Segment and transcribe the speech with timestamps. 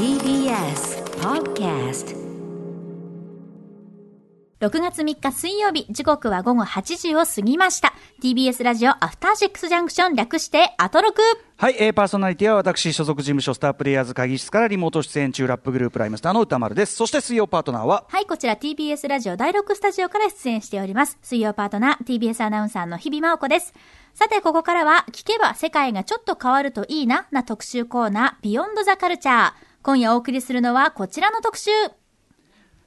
[0.00, 2.16] TBS Podcast
[4.58, 7.92] 6月3日水曜日、時刻は午後8時を過ぎました。
[8.22, 11.20] TBS ラジオアフターシックスジャンクション略してアトロク。
[11.58, 16.94] はい、えー、パーソナリティは私、所属事務所スタープレイヤーズ会議室からリモート出演中ラップグループライムスターの歌丸です。
[16.94, 21.18] そして水曜パートナーは、はい、こちら TBS ラジオ第6スタジオから出演しております。
[21.20, 23.74] 水曜パートナー TBS アナウンサーの日々真央子です。
[24.14, 29.69] さて、ここからは聞けば世界がちょっと変わるといいなな特集コーナービヨンドザカルチャー。
[29.82, 31.70] 今夜お送りするのはこちらの特集。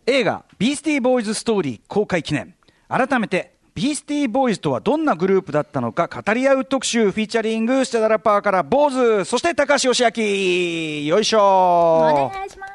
[0.05, 2.53] 映画、ビースティーボーイズストーリー公開記念。
[2.87, 11.07] 改めて、ビースティーボーイズとはどんなグループだったのか語り合う特集、フィーチャリング、スチャダラパーから坊主、そして高橋義明。
[11.07, 12.73] よいしょお願いします。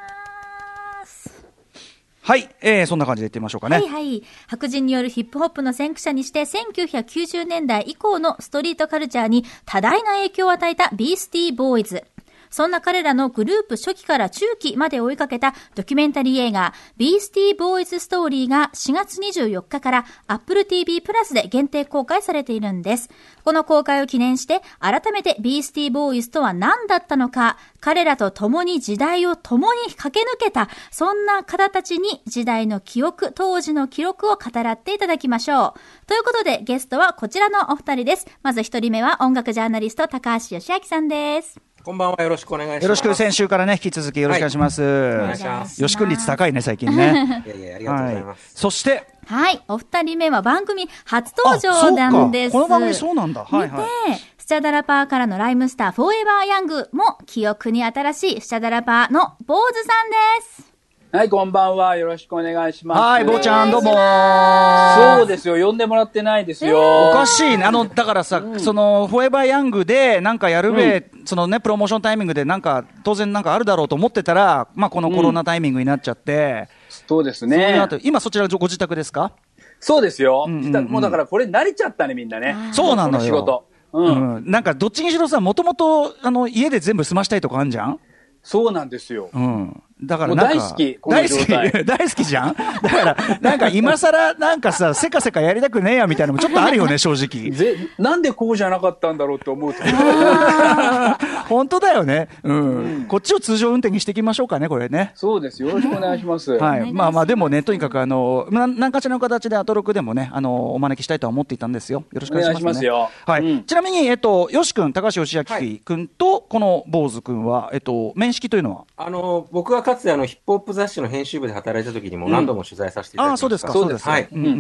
[2.23, 3.77] はい、えー、そんな感じで言ってみましょうかね。
[3.77, 4.25] はいはい。
[4.49, 12.05] 白人によるヒップホップの先駆者にして、1990年代以降のストリートカルチャーに多大な影響を与えたビースティーボーイズ。
[12.51, 23.11] そんな彼らのグループ初期から中期まで追いかけたドキュメンタリー映画、ビースティーボーイズストーリーが4月24日から Apple TV プラスで限定公開されているんです。
[23.45, 36.07] この公開を記念して、改めてビースティーボーイズとは何だったのか、彼らと共に時代を共に駆け抜けた、そんな方たちに時代の記憶、当時の記録を語らっていただきましょう。
[36.07, 38.27] ということで、ゲストはこちらのお二人です。
[38.43, 41.68] まず一人目は音楽ジャーナリスト、高橋義明さんです。
[41.89, 42.23] こんばんは。
[42.23, 42.83] よろしくお願いします。
[42.83, 44.83] よろしく先週からね、引き続きよろしくお願いします。
[44.83, 44.87] お
[45.27, 45.81] 願い。
[45.81, 47.43] よし君率高いね、最近ね。
[47.47, 48.51] いやいや、ありがとうございます。
[48.57, 49.63] そして、はい。
[49.69, 52.53] お二人目は番組初登場なんです。
[52.55, 53.43] あそうかこの番組そうなんだ。
[53.43, 54.11] はいはい。
[54.11, 60.68] 見て、スチャダラパーからのライムスターフォーエバーヤングも記憶に新しいスチャダラパーの坊主さんです。
[61.11, 61.97] はい、こんばんは。
[61.97, 63.01] よろしくお願いします。
[63.01, 65.57] はい、坊ちゃんどうもそうですよ。
[65.67, 67.09] 呼んでもらってないですよ。
[67.09, 67.65] おかしいね。
[67.65, 77.79] あの、だからさ、その、フォーエバーヤングで、なんかやるべ、そのね、プロモーションタイミングで、なんか、当然なんかあるだろうと思ってたら、まあ、このコロナタイミングになっちゃって、そうですね。
[77.79, 79.33] 後今そちらご自宅ですか？
[79.81, 80.45] そうですよ。
[80.47, 82.55] んうんうん自宅もうだからこれ慣れちゃったね、みんなね。
[82.73, 83.65] そうなのよこ仕事。
[83.95, 84.39] ううん。
[84.41, 84.51] ん。
[84.51, 87.99] なんか、どっちにしろさ、もともと、あの、家で全部済ましたいとかあるじゃん？
[88.43, 89.31] そうなんですよ。
[89.33, 89.83] うん。
[90.03, 91.47] だから大好き大好き、
[91.85, 92.55] 大好きじゃん？
[92.55, 97.51] だから、なんか今更、なんかさ、せかせかやりたくねえやみたいなのもちょっとあるよね、 正直。
[97.51, 99.83] ぜ、なんでこうじゃなかったんだろうって思うと。
[101.49, 102.29] 本当だよね。
[102.43, 103.05] うん。
[103.09, 105.13] こっちを通常運転にしていきましょうかね、これね。
[105.15, 105.63] そうです。
[105.63, 106.53] よろしくお願いします。
[106.53, 106.93] はい。
[106.93, 112.05] まあまあ、でもね、とにかく、あの、な何かしらの形でアトロクでもね、あの、お招きしたいとは思っていたんですよ。
[112.13, 112.87] よろしくお願いします、ね。
[112.87, 113.43] よはい。
[113.43, 115.45] うんちなみに、えっと、よし君、高橋義明
[115.85, 118.85] 君と、この坊主君は、えっと、面識というのは？
[118.97, 123.47] あの、僕はかつてあの、ヒップホップ雑誌の編集部で働いた時にも何度も取材させていただきました。
[123.47, 124.53] ああ、そうですか、そうですかはいうんうん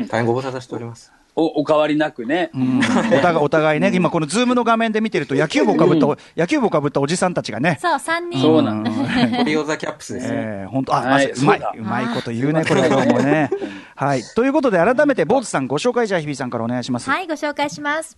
[0.00, 0.08] うん。
[0.08, 1.12] 大変ご無沙汰しております。
[1.34, 2.50] お、お変わりなくね。
[2.54, 8.40] うんお互い、お互いね、今このズームの画面で見てると、野球帽かぶった、野球帽かぶったおじさんたちがね、そう、三人。
[8.40, 8.90] そうなんだ。
[9.38, 10.32] トリオザキャップスですね。
[10.34, 13.50] えー、本当あ、はいうまいそうまいこと言うね、これはどうもね。
[13.94, 14.22] はい。
[14.22, 17.10] ということで、改めて、 Bose さんご紹介じゃあ、日比さんからお願いします。
[17.10, 18.16] はい、ご紹介します。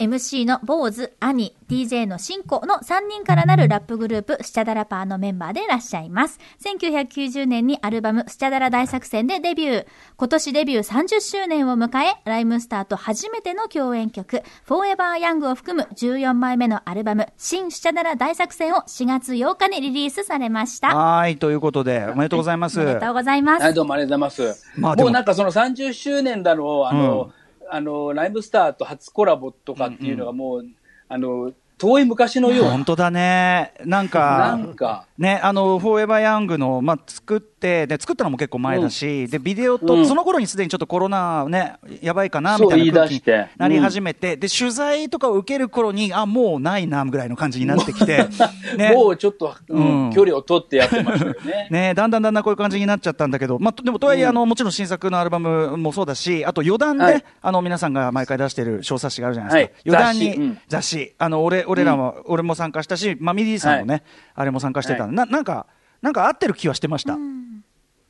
[0.00, 6.38] MC の坊主、兄、DJ のシンコの3人からなるラップグループ、スチャダラパーのメンバーでいらっしゃいます。
[6.64, 9.86] 1990年にアルバム、スチャダラ大作戦でデビュー。
[10.16, 20.96] 今年デビュー30周年を迎え、ライムスターと初めての共演曲、フォーエバーヤングを含む14枚目のアルバム、新スチャダラ大作戦を4月8日にリリースされました。
[20.96, 22.80] はい、ということで、おめでとうございます。
[22.80, 23.62] おめでとうございます。
[23.64, 24.80] はい、どうもありがとうございます。
[24.80, 27.32] まあでももうなんかその30周年だろう、あの、
[27.70, 30.66] あの、ライブスターと初コラボとかっていうのがもう、
[31.08, 32.70] あの、遠い昔のような。
[32.72, 33.72] 本当だね。
[33.86, 40.06] なんか、なんか、ね、あの、 Forever Young の、まあ、作って、で、作ったのも結構前だし、で、ビデオと、うん。
[40.06, 43.08] その頃にすでにちょっとコロナね、やばいかな、みたいな
[43.56, 48.26] なり始めて、で、取材とかを受ける頃に、あ、もうないな、ぐらいの感じになってきて、
[48.76, 48.92] ね。
[48.92, 50.12] もうちょっと、うんうん。
[50.12, 51.68] 距離を取ってやってましたよね。
[51.72, 57.24] ね、だんだんだんだんこういう感じになっちゃったんだけど、まあ、とでもとはいえ、あのもちろん新作のアルバムもそうだし、あと余談で、はい。
[57.42, 60.12] あの皆さんが毎回出してる小冊子があるじゃないですか、はい。
[60.14, 64.02] 余談に雑誌、あの俺俺らも、俺も参加したし、まあ、ミディさんもね、はい
[64.34, 65.66] あれも参加してたんで、ななんか、
[66.02, 67.16] なんか合ってる気はしてました、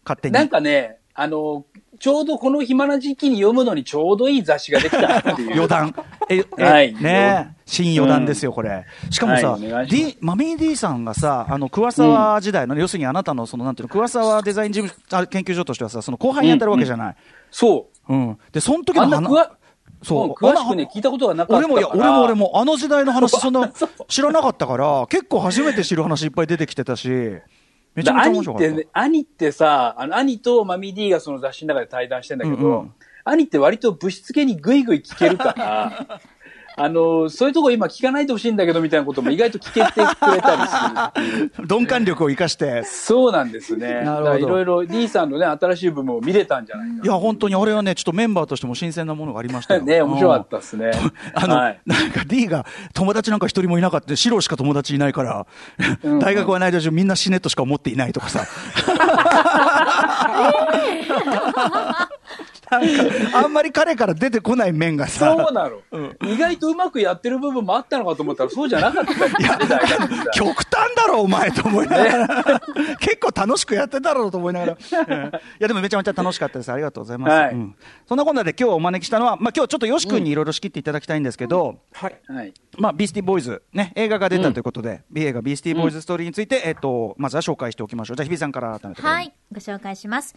[0.05, 0.35] 勝手に。
[0.35, 1.67] なんかね、あの、
[1.99, 5.53] ちょうどこの暇な時期に読むのにちょうどいい雑誌ができたっていう。
[5.55, 5.95] 余談。
[6.31, 8.87] え、え、はいね新余談ですよ、これ。
[9.11, 17.17] しかもさ、はいマミー D さんがさ、あの、桑沢時代の、要するにあなたの、その、なんていうの、桑沢デザイン事務あ研究所としてはさ、その後輩にやってるわけじゃない。
[17.51, 18.13] そう。
[18.13, 18.39] うん。
[18.53, 19.51] で、その時のあんな話
[20.03, 21.67] そううん詳しくね、聞いたことがなかった。
[21.67, 23.71] 俺も、いや、俺も俺も、あの時代の話、そんな、
[24.09, 27.09] 知らなかったから、結構初めて知る話いっぱい出てきてたし、
[27.95, 28.69] めちゃめちゃ面兄白かった。
[28.69, 32.93] ってね、兄ってさ、あの、兄とマミー D がその雑誌の中で対談してんだけど、うんうん
[33.23, 36.21] 兄って割と物質系にグイグイ聞けるから、
[36.83, 41.67] あの、そういうとこ今聞かないでほしいんだけどみたいなことも意外と聞けてくれたりする。
[41.69, 42.83] 鈍感力を生かして。
[42.85, 44.03] そうなんですね。
[44.03, 49.81] なるほどいろいろ D さんのね、新しい部分を見れたんじゃないかいや、本当にあれはね、ちょっとメンバーとしても新鮮なものがありましたよ。
[49.81, 49.87] な。
[49.87, 50.91] ね、面白かったですね。
[51.35, 51.81] あの、はい。
[51.85, 55.47] なんか D が友達なんか一人もいなかった、白しか友達いないから、
[56.21, 58.47] 大学はないでしょ、みんな死ねとしか思っていないとかさ。
[62.71, 65.35] なんか、あんまり彼から出てこない面がさ。
[65.37, 65.81] そうなの、
[66.23, 72.61] 意外とうまくやってる部分もあったのかと思ったらそうじゃなかったりしてね、大学時代極端だろ、お前と思いながら。
[73.01, 74.73] 結構楽しくやってたろうと思いながら。
[74.73, 76.73] うんいや、でもめちゃめちゃ楽しかったです。
[76.73, 77.31] ありがとうございます。
[77.31, 77.75] はいうん
[78.07, 82.21] そんなこんなで今日お招きしたのは、まあ今日ちょっとよし君にいろいろ仕切っていただきたいんですけど、はい。
[82.27, 82.53] はい。
[82.79, 88.17] まあ、ビースティーボーイズ、ね、映画が出たということで、映画ビースティーボーイズストーリーについて、えっと、まずは紹介しておきましょう。
[88.17, 89.03] じゃあ、日比さんから改めて。
[89.03, 90.35] はい、ご紹介します。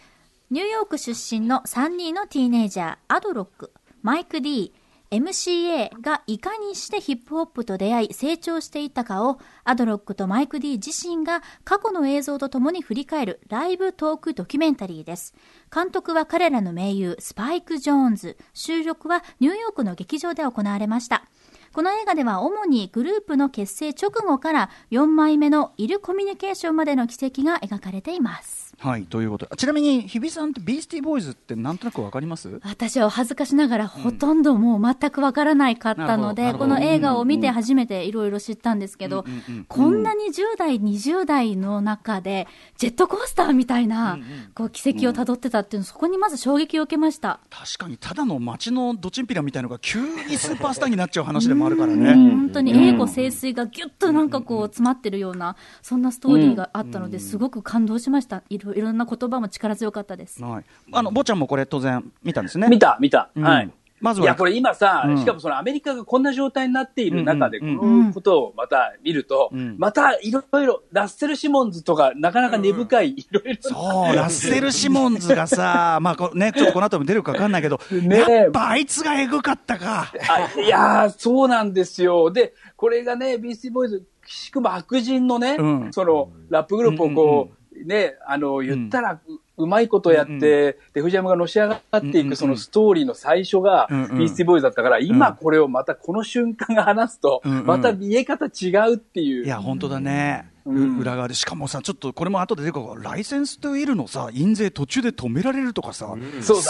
[0.51, 4.73] ニューヨーク出身の3人のティーネイジャー、アドロック、マイク D、
[5.13, 15.35] MCA がいかにしてヒップホップと出会い成長していったかをアドロックとマイク D 自身が過去の映像とともに振り返るライブトークドキュメンタリーです。
[15.73, 18.37] 監督は彼らの盟友スパイク・ジョーンズ。
[18.53, 21.25] 収録はニューヨークの劇場で行われました。
[21.73, 28.62] この映画では主にグループの結成直後から4枚目のイルコミュニケーションまでの軌跡が描かれています。
[28.83, 29.55] はい、ということで。
[29.55, 32.59] ちなみに、日比さんってビースティーボーイズってなんとなくわかります？
[32.65, 39.23] 私は恥ずかしながらほとんどもう全くわからないかったので、なるほどこの映画を見て初めていろいろ知ったんですけど、
[39.69, 42.45] こんなに10代、20代の中で、
[42.77, 44.19] ジェットコースターみたいな、
[44.53, 47.39] こう、奇跡をたどってたっていうの、そこにまず衝撃を受けました。
[47.49, 52.13] 確かに、ただの街のドチンピラみたいのが急にスーパースターになっちゃう話でもあるからね。
[52.15, 58.43] 本当に英語清水がぎゅっとなんかこう詰まってるような、そんなストーリーがあったので、すごく感動しました。
[58.49, 60.43] いろいろんな言葉も力強かったです。
[60.43, 60.63] はい。
[60.91, 62.67] あの、坊ちゃんもこれ当然見たんですね。
[62.67, 63.29] 見た、見た。
[63.35, 63.69] うんはい。
[64.03, 73.57] まずはいや、これ今さ、うんしかもそのアメリカがこんな状態になっている中で、こうんうんのことをまた見ると、うんまたいろいろ、ラッセル・シモンズとか、なかなか根深い、いろいろ。
[73.61, 80.11] そう、ラッセル・シモンズがさ、 まあこうね、ちょっとこの後も出るか分かんないけど、ねえやっぱあいつがエグかったか。
[80.27, 82.29] あいやー、そうなんですよ。
[82.29, 89.19] で、これがね、ビースティーボーイズ、くしくも白人のね、うんその、ラップグループをこう、ね、あの、言ったら、う
[89.55, 94.17] うまいことやって、で、藤山がのし上がっていうんうんくそのストーリーの最初が、うんうん。
[94.17, 99.45] ビースティーボーイズだったから、今これをまたこの瞬間が話すとうんうん、また見え方違うっていう。
[99.45, 100.52] いや、本当だね。
[100.65, 101.33] 裏側で。
[101.33, 106.69] しかもさ、ちょっとこれも後で出るかもライセンスといるのさ、印税途中で止められるとかさ、そうす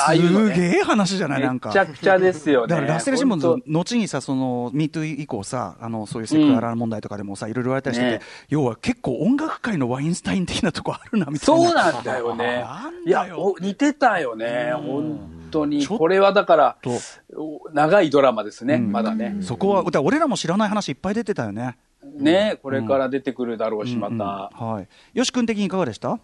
[0.53, 1.41] げえ話じゃない？
[1.41, 1.69] なんか。
[1.69, 2.67] めちゃくちゃですよね。
[2.67, 11.65] だからラッセル・シモンズ本、後にさ、その、ミート以降さ、あの、そういうセクハラ問題とかでもさ、いろいろ言われたりしてて、ね要は結構音楽界のワインスタイン的なとこあるな、みたいな。
[11.65, 12.65] そうなんだよね。
[13.05, 13.27] いや
[13.59, 14.71] 似てたよね。
[14.75, 15.85] 本当に。
[15.85, 16.77] これはだから
[17.73, 19.37] 長いドラマですね、うんまだね。
[19.41, 21.77] そこは、俺らも知らない話いっぱい出てたよね。
[22.15, 24.25] ね、これから出てくるだろうし、まうんうんた。
[24.53, 24.87] はい。
[25.13, 26.19] よし君的にいかがでした？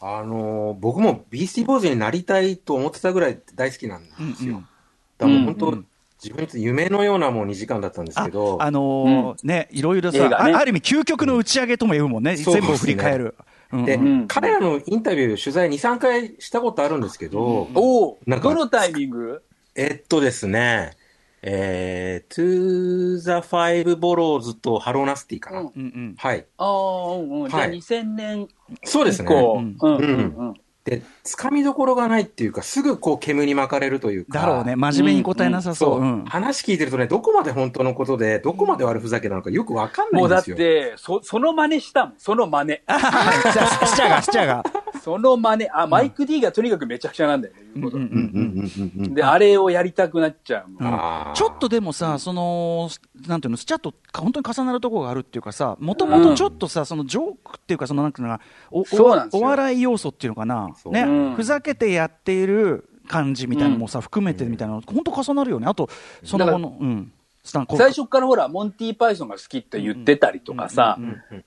[0.00, 4.56] あのー僕もビースティーボーイズになりたいと思ってたぐらい大好きなんですよ。
[4.56, 4.62] うんうん。
[5.18, 5.86] だからもう本当、うん。
[6.22, 10.34] 自分にとって夢のようなもう2時間だったんですあけど、あのーね、いろいろさ、ね。
[10.34, 12.36] あある意味究極の打ち上げとも言うもんね。
[12.36, 13.34] そう全部を振り返る。
[13.72, 14.28] うんで、うん。
[14.28, 17.40] 彼らのインタビュー、取材2、3回したことあるんですけど、
[17.74, 19.42] おおなんかどのタイミング？
[19.74, 20.92] えっとですね、
[21.46, 25.60] えー、To the Five Boroughs と Hello Nasty かな。
[25.60, 26.14] うんうんうん。
[26.16, 26.46] はい。
[26.56, 27.50] ああ、うんうん。
[27.50, 28.48] じゃあはい2000年
[28.84, 29.28] そうですね。
[29.28, 30.54] うんうんうん。
[30.84, 34.40] で、つかみどころがないっていうか、すぐこう煙に巻かれるというか。
[34.40, 34.76] だろうね。
[34.76, 36.24] 真面目に答えなさそう。
[36.26, 40.56] 話聞いてるとね、どこまで本当のことで、どこまで悪ふざけなのかよくわかんないもうだっんですよ。
[40.56, 42.14] て、そ、その真似したもん。
[42.18, 42.70] その真似。
[42.70, 44.62] はいじゃあスチャが、スチャが。
[45.02, 45.70] その真似。
[45.72, 47.60] あ、マイク D がとにかくめちゃくちゃなんだよね。
[47.74, 49.14] 言うことうんうんうんうんうんうんうん。
[49.14, 52.90] で、あれをやりたくなっちゃうちょっとでもさ、その、
[53.26, 65.66] なんていうの、スチャと本当に重なるところがあるっていうかさ、もともとちょっとさ、そのジョークっていうか、そのなんていうのかな、おお笑い要素っていうのかな、ね、うんふざけてやっている感じみたいなのもさ、含めてみたいなの、本当重なるよね。
[65.66, 65.88] あと、
[66.22, 67.12] その後の、うん、
[67.44, 70.98] 最初からほら、モンティ・パイソンが好きって言ってたりとかさ、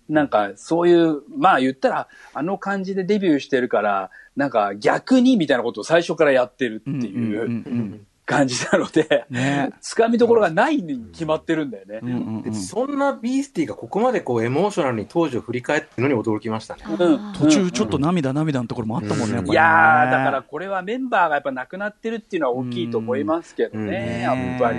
[0.07, 7.41] なんかそういう、まあ言ったら、あの感じでデビューしてるから、なんか逆にみたいなことを最初からやってるっていう。
[7.41, 9.71] うん感じなので、ね。
[9.79, 11.99] つかみどころがないに決まってるんだよね。
[12.03, 12.09] うん。
[12.09, 16.83] うんうんでそんなビースティがここまでこうエモーショナルに当時を振り返ってるのに驚きましたね。
[16.87, 17.33] うん。
[17.33, 19.51] 途中ちょっと涙涙のところもあったもんね、やっぱりね。
[19.53, 23.87] いやー、だからこれはメンバーがやっぱ亡くなってるっていうのは大きいと思いますけどうん。
[23.87, 24.77] ね、やっぱり。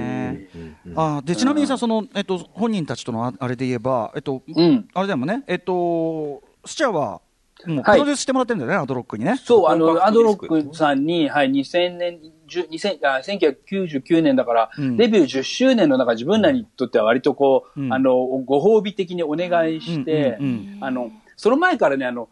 [0.95, 4.89] あーでちなみにさ、そのえっと、本人たちとのああれで言えば、えっとうん。
[4.93, 7.23] あれだもんね、えっと、スチャは
[7.67, 7.99] もうはい。
[7.99, 9.37] プロデュースしてもらってるんだよね、アドロックにね。
[9.43, 14.97] そう、あの、アドロックさんに、はい、2000年、10 2000あ1999年だから、うん。
[14.97, 17.93] デビュー10周年の中、自分らにとっては割とこう、うん。
[17.93, 20.39] あの、ご褒美的にお願いして、
[20.81, 22.29] あの、その前からね、あの、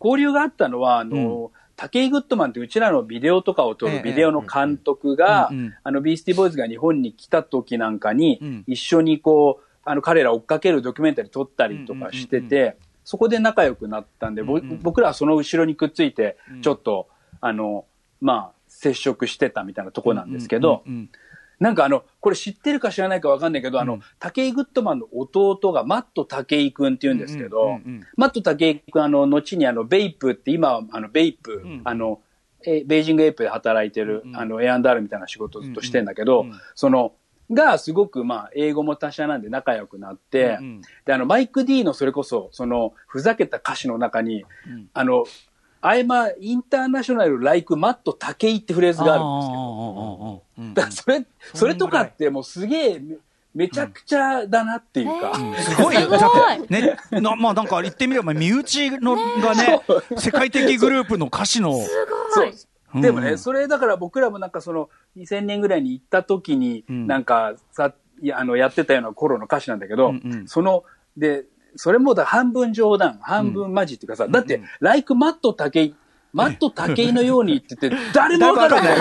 [0.00, 5.50] 交流があったのは、あの、武井グッドマンってうちらのビデオとかを撮ええるビデオの監督が、
[5.82, 17.08] あの、ビースティボーイズが日本に来た時なんかに、うん一緒にこう、あの、彼ら追っかけるドキュメンタリー撮ったりとかしてて、そこで仲良くなったんで、僕らはその後ろにくっついてうん、ちょっと、
[17.40, 17.86] あの、
[18.20, 20.84] まあ、接触してたみたいなとこなんですけど、
[21.58, 27.78] なんかあの、これ知ってるか知らないかわかんないけど、あのうん、武井グッドマンの弟がマット武井くんって言うんですけど、
[28.16, 31.82] マット武井くん、あの、後にあの、ベイプって、今はあの、ベイプ、ん。
[31.84, 32.22] あの、
[32.64, 37.12] えベイジングエイプで働いてる、うんあの、A&R みたいな仕事をずっとしてんだけど、その、
[37.52, 40.80] がすごくまあ、英語も達者なんで仲良くなって、うんうん。
[41.04, 44.88] で、あの、マイク D のそれこそ、その、ふざけた歌詞の中に、うん。
[44.94, 45.24] あの、
[45.82, 49.24] I'm a international like マット武井ってフレーズがある
[50.64, 53.16] んですけど、それ、それとかってもうすげえ、め
[53.52, 56.02] めちゃくちゃだなっていうか、すごいよ。
[56.02, 56.18] すごい。
[56.18, 56.28] だ
[56.62, 59.80] って、ね、な、まあなんか言ってみれば、身内のがね、
[60.16, 61.72] 世界的グループの歌詞の、
[62.30, 62.52] そう。
[62.94, 62.98] う。
[62.98, 63.00] ん。
[63.00, 67.06] でもね、それだから僕らもなんかその2000年ぐらいに行った時に、うん。
[67.08, 70.48] なんかさ、いやあの、やってたような頃の歌詞なんだけど、うんうん。
[70.48, 70.84] その、
[71.16, 71.44] で、
[71.76, 75.94] それもだ半分冗談、半分マジっていうかさ、だって、ライクマット武井、
[76.32, 78.98] マット武井のようにって言って、誰もわかるわけない。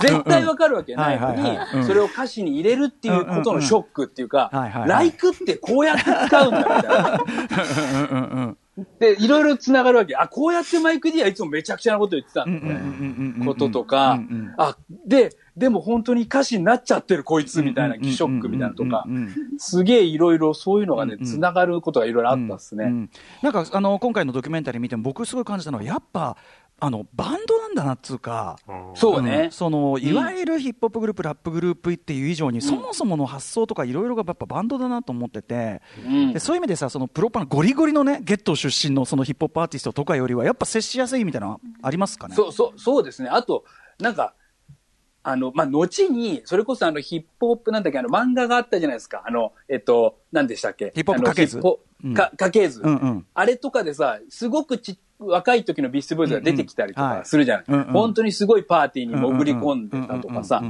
[0.00, 4.24] 絶対わかるわけないのに、それを歌詞に入れるっていうことのショックってい。
[4.26, 4.50] うか
[4.86, 6.50] ライクってこうやって使うん。
[6.50, 8.56] だみたいな。
[8.98, 10.16] で、いろいろ繋がるわけ。
[10.16, 13.46] あ、こうやってマイク D はいつもめちゃくちゃなこと言ってたんだみたいな。
[13.46, 14.20] こととか、
[14.56, 19.06] あ、で、でも本当に歌詞になっちゃってるこいつみたいな、ショックみたいなとか。
[19.58, 21.26] すげえいろいろそういうのがねうんう、ん。
[21.26, 22.84] つながることがいろいろあったっすね。
[22.84, 23.10] うん。
[23.42, 26.36] なんかあの今回のドキュメンタリー見ても僕すごい感じたのはやっぱ
[26.82, 28.58] あのバンドなんだなっつうか。
[28.94, 29.48] そうね。
[29.48, 29.50] ん。
[29.52, 36.32] そのいわゆるヒップホップグループ、ラップグループっていう以上に、そもそもの発想とかいろいろがやっぱバンドだなと思ってて、うん。
[36.32, 42.34] でそういう意味でさそのプロパのゴリゴリのねゲットー出身のそのヒップホップアーティストとかよりはやっぱ接しやすいみたいなのはありますかね？
[42.34, 43.28] そう、そう、そうですね。
[43.28, 43.64] あと、
[43.98, 44.34] なんか、
[45.22, 49.22] あの、まあ、後に、それこそあの、ヒップホップなんだっけ、あの、漫画があったじゃないですか。
[49.26, 50.92] あの、えっと、何でしたっけ？
[50.94, 51.58] ヒップホップあの家系図。
[51.58, 52.14] ヒップホうん。
[52.14, 53.26] か家系図、うんうん。
[53.34, 57.84] あれとかでさ、すごくち、若い時のビースティボーイズが出てきたりとかするじゃない、うんうん。
[57.92, 60.62] 本当にすごいパーティーに潜り込んでたとかさ。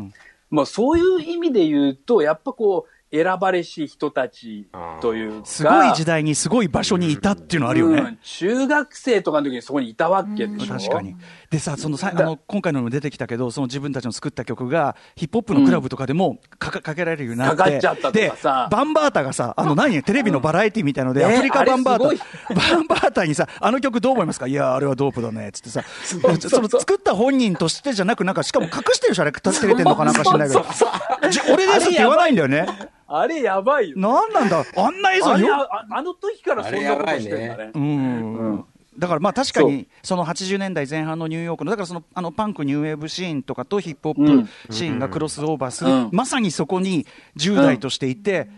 [0.50, 4.69] もうそういう意味で言うと、やっぱこう、選ばれし人たち
[5.00, 5.47] というか。
[5.47, 8.00] すごい時代にすごい場所にいたっていうのあるよね。
[8.00, 10.75] うん中学生とかの時にそこにいたわけでしょ。
[10.75, 11.17] 確かに。
[11.50, 24.47] でさ、そのさあの今回のにも出てきたけど、その自分たちの作った曲がヒップホップのクラブとかでもかかかけられるようになって、かかっちゃったとかさでバンバータがさ、あの何テレビのバラエティみたいので、ねアフリカバンバーあれすタ、バンバータにさ、あの曲どう思いますか？
[24.47, 30.64] いや、あれはドープだね、つってさ、その作った本人としてじゃなく、なんかしかも隠してるし、あれ、照れてんのかなんか知んないけど、
[31.31, 32.67] じ俺ですって言わないんだよね。
[33.12, 33.97] あれやばいよ。
[33.99, 37.71] なんなんだ、あんな映像よあれあああの時からそんなことしてんだね。
[37.75, 38.64] うん。
[38.99, 46.09] だからまあ確かにその80年代前半のニューヨークのだからそのあのパンクニューウェーブシーンとかとヒップホップシーンがクロスオーバーする、うん。
[46.12, 48.49] まさにそこに10代としていて、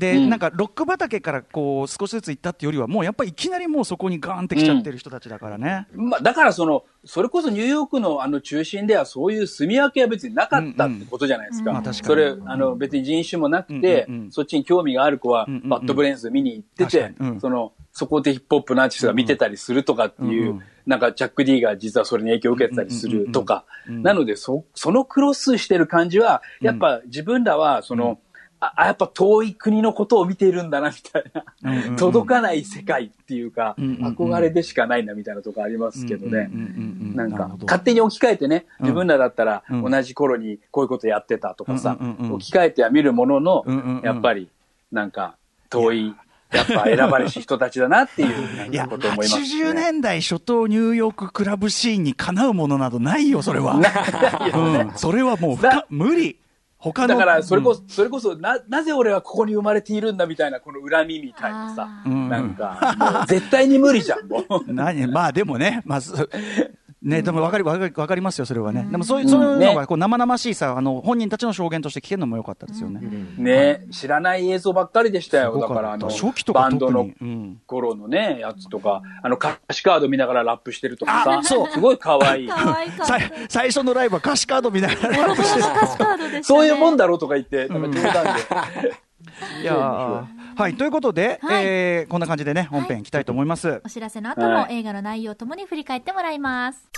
[0.00, 0.30] で、うん。
[0.30, 5.86] なんかロック畑からこう少しずつ行ったっていうよりはもうやっぱりいきなりもうそこにガーンってきちゃってる人たちだからね。
[5.94, 11.70] まあ、だからその、それこそニューヨークのあの中心ではそういう住み分けは別になかったってことじゃないですか。
[11.70, 14.32] うんうんまあそれ、あの別に人種もなくて、うんうんうん。
[14.32, 15.68] そっちに興味がある子はうんうんうん。
[15.68, 17.40] バッドブレインズ見に行ってて、うん。
[17.40, 28.18] その、そこでヒップホップのアーティストが見てたりするとかっていう、うんうんなんかチャック・ D が実はそれに影響を受けてたりするとか、うんうんうんなのでそ、そのクロスしてる感じは、やっぱ自分らはその、
[28.60, 31.96] ああやっぱ遠い国のことを見ているんだなみたいな、うんうんうん。
[31.96, 34.14] 届かない世界っていうか、うんうんうん。
[34.14, 36.50] 憧れでしかないなみたいなとこありますけどね。
[37.14, 38.86] なんか勝手に置き換えてね、うん。
[38.86, 39.90] 自分らだったらうん。
[39.90, 44.48] 同じ頃にこういうことやってたとかさうんうんうんうん、置き換えては見るもののうんうんうん、やっぱり、
[44.92, 45.36] なんか、
[45.70, 46.14] 遠い、
[46.52, 49.80] やっぱ選ばれし人たちだなっていういや、かことを思います80ね。
[49.80, 53.76] 年代初頭ニューヨーククラブシーンにかなうものなどないよ、それは。
[54.54, 56.36] うん、それはもう無理。
[56.80, 57.08] 他の。
[57.08, 64.72] だから、それこうんそ、それこそ、な、なぜ俺はここに生まれているんだみたいな、この恨みみたいなさ、うんなんか、絶対に無理じゃん、もう。
[64.72, 65.06] 何？
[65.06, 66.12] まあでもね、まあ、す
[67.02, 68.86] ね、でも分かりわかりわかりますよ、それはね。
[68.90, 73.00] でもそういう、そういうのねがこう生々しいさ、あの、本人たちの証言として聞けるのも良かったですよね。
[73.38, 75.58] ね、知らない映像ばっかりでしたよ。
[75.58, 77.08] だから、あの、初期とかバンドの
[77.66, 81.68] 頃のね、やつとか、あの、歌詞カード見ながらラップしてるとかさ、あそう。
[81.70, 82.48] すごい可愛い。
[82.50, 82.90] かわい
[83.48, 86.42] 最初のライブは歌詞カード見ながらボロボロの歌詞カードでしたね。
[86.42, 88.00] そういうもんだろうとか言って、冗談で。
[89.62, 90.24] いやー。
[90.56, 91.64] はい、ということで、はい。
[91.64, 93.02] えーこんな感じでね、本編い。
[93.02, 93.80] きたいと思います。
[93.84, 94.78] お知らせの後もはい。
[94.78, 96.89] 映画の内容ともに振り返ってもらいます。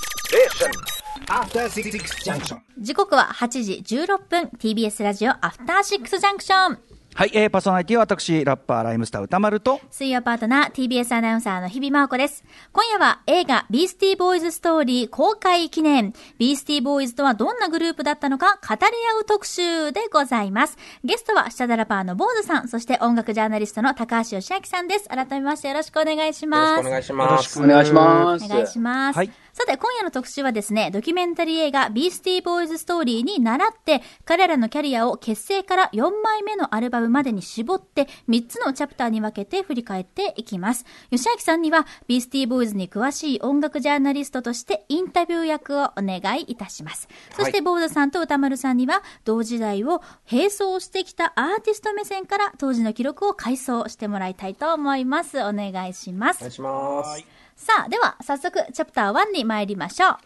[2.78, 6.78] 時刻は8時16分 TBS ラジオアフターシックスジャンクション
[7.14, 12.42] はい、えーパーソナリティは私、ラッパー、ライムスター歌丸と、水曜パートナー TBS アナウンサーの日々真央子です。
[12.72, 16.14] 今夜は映画ビースティーボーイズストーリー公開記念。
[16.38, 18.80] ビースティーボーイズとはどんなグループだったのか語り
[19.14, 20.78] 合う特集でございます。
[21.04, 25.08] ゲストはシャダラパーの坊主さん、そして音楽ジャーナリストの高橋義明さんです。
[25.10, 26.80] 改めましてよろしくお願いしよろます。
[26.80, 27.60] しくお願いします。
[27.60, 28.44] お願いします。
[28.46, 29.16] お願いします。
[29.18, 40.86] はいさて、今夜の特集はですね、ドキュメンタリー映画、ビースティーボーイズストーリーに倣って、彼らのキャリアを結成から4枚目のアルバムまでに絞って、3つのチャプターに分けて振り返っていきます。
[41.10, 47.06] 吉明さんには、ビースティーボーイズに詳しい音楽ジャーナリストとして、インタビュー役をお願いいたします。
[47.36, 55.42] そして、 Bose さんと宇多丸さんには、同時代を並走してきたアーティスト目線から、当時の記録を回想してもらいたいと思います。
[55.42, 56.52] お願いしますお願い。
[56.52, 57.41] します。
[57.56, 60.16] さあ、では、早速、チャプター1に参りましょう。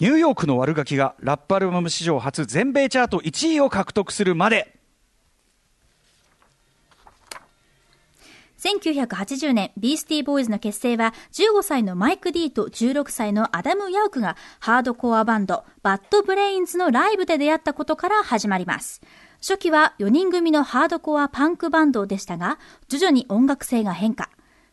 [0.00, 4.80] ニューヨークの悪ガキがラップアルバム史上初全米チャート1位を獲得するまで。
[8.60, 19.00] 1980年、ビースティーボーイズの結成は、15歳のマイク・ D と16歳のアダム・ヤウクが、ハードコアバンド、バッド・ブレインズのライブで出会ったことから始まります。
[19.40, 24.28] 初期は4人組のハードコアパンクバンドでしたが、徐々に音楽性が変化。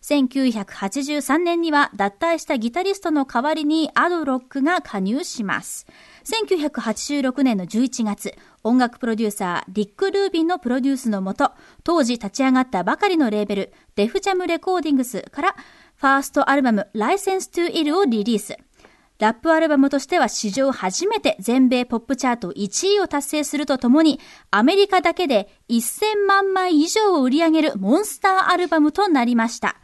[0.08, 5.86] 1983年には脱退したギタリストの代わりにアドロックが加入します。
[6.24, 8.34] 1986年の11月、
[8.64, 11.52] 音楽プロデューサー、リック・ルービンのプロデュースのもと、
[11.84, 15.56] 当時立ち上がったばかりのレーベル、デフジャムレコーディングスから、
[15.96, 18.56] ファーストアルバム、ライセンス・トゥ・イルをリリース。
[19.20, 24.22] ラップアルバムとしては史上初めて全米ポップチャート1位を達成するとともに、
[24.52, 29.76] アメリカだけで1000万枚以上を売り上げるモンスターアルバムとなりました。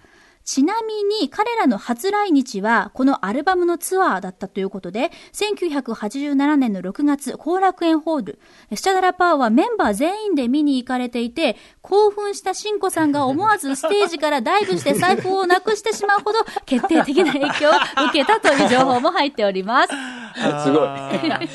[0.46, 8.40] ちなみに彼らの初来日はこのアルバムのツアーだったということで、1987年の6月、後楽園ホール、
[8.76, 17.72] スチャダラパーはメンバー全員で見に行かれていて、興奮したシンコさんが思わずステージからダイブして財布をなくしてしまうほど決定的な影響を
[18.10, 19.94] 受けたという情報も入っております。
[20.64, 20.86] すご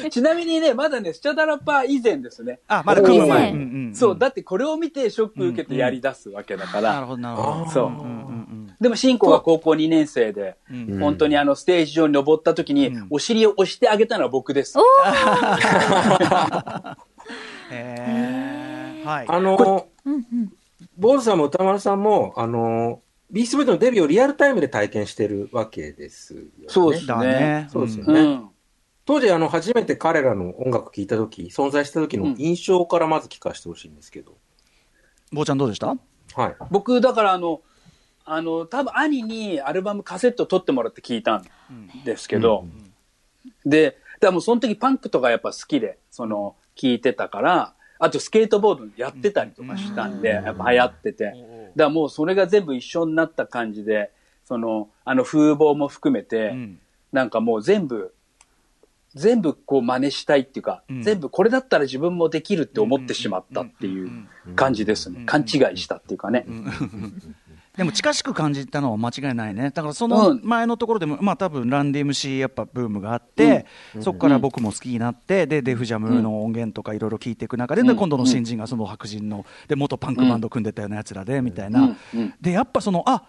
[0.07, 0.11] い。
[0.11, 2.61] ちなみにね、まだね、スチャダラパー以前ですね。
[2.69, 3.55] あ、まだ組む前。
[3.93, 6.95] そう、だってこれを見てショック受けてやり出すわけだから。
[6.95, 7.71] なるほど、なるほど。
[7.71, 8.01] そううんうんう
[8.55, 14.79] んでも、新子が高校2年生で、うん本当にあの、ステージ上に登った時に、お尻を押してあげたのは僕です。
[17.71, 19.27] へーはい。
[19.29, 19.87] あの、
[20.97, 26.49] 坊主さんも歌丸さんも、あの、ビーストボーイズのデビューをリアルタイムで体験してるわけですよね。
[26.69, 27.69] そうですだね。
[27.71, 28.21] そうですよね。
[28.21, 28.49] うん。
[29.05, 34.33] 当時、あの、初めて彼らの音楽聴いた時、存在した時の印象からまず聞かせてほしいんですけど。
[35.33, 35.89] 坊ちゃんどうでした？
[36.35, 36.57] はい。
[36.71, 37.61] 僕、だからあの、
[38.31, 41.45] あの、多分兄にアルバムカセット取ってもらって聞いたん
[42.05, 42.67] ですけど、
[43.65, 51.37] で、だからもうその時パンクとかやっぱ好きで、その、聞いてたから、あとスケートボードやってたりとかしたんで、やっぱ流行ってて、だか
[51.77, 54.11] らもうそれが全部一緒になった感じで、
[54.45, 56.79] その、あの風貌も含めて、ん。
[57.13, 58.15] なんかもう全部、
[59.15, 61.03] 全部こう真似したいっていうか、ん。
[61.03, 64.11] 全部これだったら自分もできるって思ってしまったっていう
[64.55, 65.25] 感じですね。
[65.27, 66.47] 勘違いしたっていうかね。
[67.79, 69.71] でも近しく感じたのは間違いないね。
[69.71, 73.67] だからそのうん前のところでも、まあ多分ランディ MC やっぱブームがあって、
[74.01, 81.97] そこから僕も好きになって、で、デフジャムの音源とかいろいろ聞いていく中で、で今度の新人がその白人の、で、元パンクバンド組んでたような奴らで、みたいな。
[82.15, 82.35] うん。
[82.41, 83.23] で、やっぱその、あ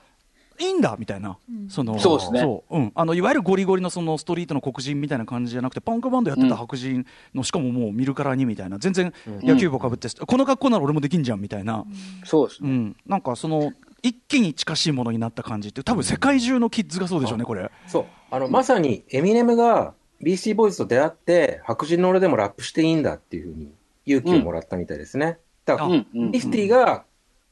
[0.59, 1.37] いいんだみたいな、
[1.69, 2.41] そのそうですね。
[2.41, 2.77] そう。
[2.77, 11.85] うん、あのいわゆるゴリゴリのそのストリートの黒人みたいな感じじゃなくて、パンクバンドやってた白人の、しかももう見るからにみたいな、全然野球帽かぶって、この格好なら俺もできんじゃんみたいな、
[12.25, 12.69] そうですね。
[12.69, 13.71] うん、なんかその、
[14.03, 17.69] 一気に近しいものになった感じって、多分世界中のキッズがそうでしょうね、これ。
[17.87, 18.05] そう。
[18.31, 23.71] あの、まさに、エミネムが、ビースティーボーイズと出会って、白人の俺でもラップしていいんだっていうふうに、
[24.05, 25.37] 勇気をもらったみたいですね。
[25.65, 27.05] だから、うんうんビースティが、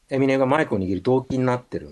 [0.09, 1.89] エミネムがマイクを握る動機になってる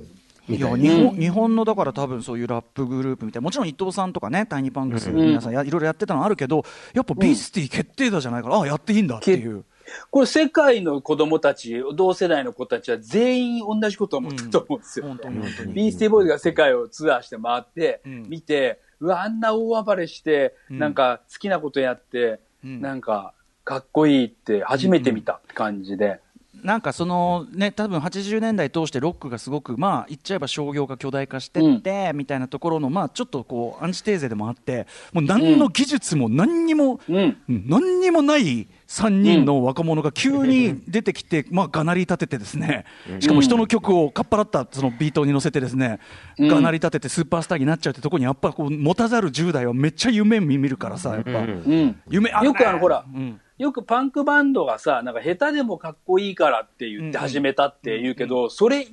[0.48, 0.76] みいや。
[0.76, 6.64] 日本日本のだから多分そういうラップグループみたいなもちろん伊藤さんとかねタイニーパンクス、ん皆さんやいろいろやってたのあるけど
[6.94, 9.66] やっぱビースティ決定打じゃないから、あやっていいんだっていう
[10.10, 15.08] これ世界の子供たち、同世代の子たちは全員同じことを思ったと思うんですよ。
[15.08, 26.22] 本当に本当にビースティーボーイズが世界をツアーして回って、うん見て、うわ、あんな大暴れして、んなんか好きなことやって、うんなんかかっこいいって初めて見たって感じで。
[26.66, 37.38] なんかそのね、多分80年代通してロックがすごく、まあ、言っちゃえば商業が巨大化してって、みたいなところの、まあ、ちょっとこう、アンチテーゼでもあって、もう何の技術も何にも、うん。
[37.48, 42.86] うん何にもない3人の若者が急に 出てきて、まあ、がなり立ててですね、
[43.20, 46.00] しかも人の曲をかっぱらったそのビートに乗せてですね、
[46.40, 46.48] うん。
[46.48, 51.38] がなり立ててスーパースターになっちゃうってところに、やっぱこう、持たざる10代はめっちゃ夢見るからさ、やっぱ、うん。
[51.38, 51.96] うん。
[52.10, 52.48] 夢あるね。
[52.48, 58.86] よくあの、ほら、うんよくパンクバンドがさ、なんか下手でもかっこいいからって言って始めたって言うけど、それ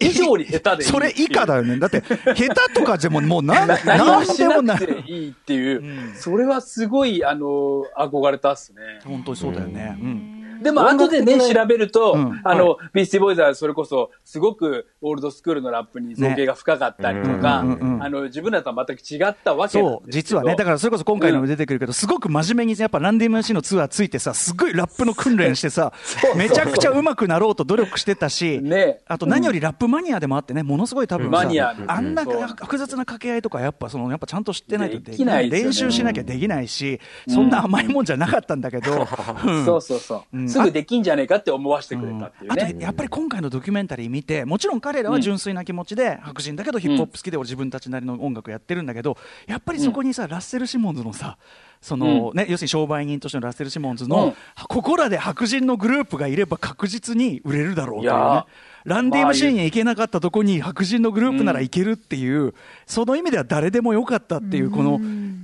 [0.00, 0.90] 以上に下手でいい。
[0.90, 1.78] それ以下だよね。
[1.78, 2.00] だって、
[2.34, 4.80] 下手とかでももう何なんもしでもない。
[4.80, 8.80] なくていいっていう、うんそれはすごい、あの、憧れたっすね。
[9.04, 9.96] 本当にそうだよね。
[10.00, 10.39] うん。
[10.60, 12.40] でも、後でね、調べると、うん。
[12.44, 17.74] あの、ビースティーボーイズはそれこそ、すごくオールドスクールのラップに造形が深かったりとか、ね。
[17.74, 25.92] うんうんうんあの、自分らとは全く違ったわけそう、実はね、だからそれこそ今回のも出てくるけど、すごく真面目にやっぱランディ MC のツアーついてさ、すごいラップの訓練してさ、
[26.34, 29.00] めちゃくちゃ上手くなろうと努力してたし、ね。
[29.06, 31.74] あと何よりラップマニアでもあってね、ものすごい多分さマニア。
[31.86, 39.06] あんな複雑な掛け合いとか、やっぱその、やっぱちゃんと知ってないとでできない練習しなきゃできないし、そんな甘いもんじゃなかったんだけど、
[39.44, 39.64] うん。
[39.64, 42.76] そうそうそう、うんすぐできんじゃねえかって思わせてくれたっていうあとね。
[42.78, 51.38] やっぱり今回のドキュメンタリー見てもちろん彼らは純粋な気持ちで白人だけどヒップホップ好きで俺自分たちなりの音楽やってるんだけどやっぱりそこにさ、ラッセル・シモンズのさ
[51.80, 54.34] その、ね、要するに商売人としてのラッセル・シモンズの、うん。
[54.68, 58.44] ここらで白人のグループがいれば確実に売れるだろうというね。
[58.84, 62.54] ランディまあマシーンに行けなかったとこに白人のグループなら行けるっていう、
[62.86, 65.00] その意味では誰でもよかったっていうこの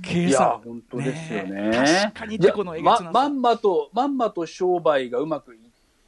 [0.07, 2.11] 計いや算、本当ですよね。
[2.13, 5.59] 確かにこのえままんまと、まんまと商売がうまくいっ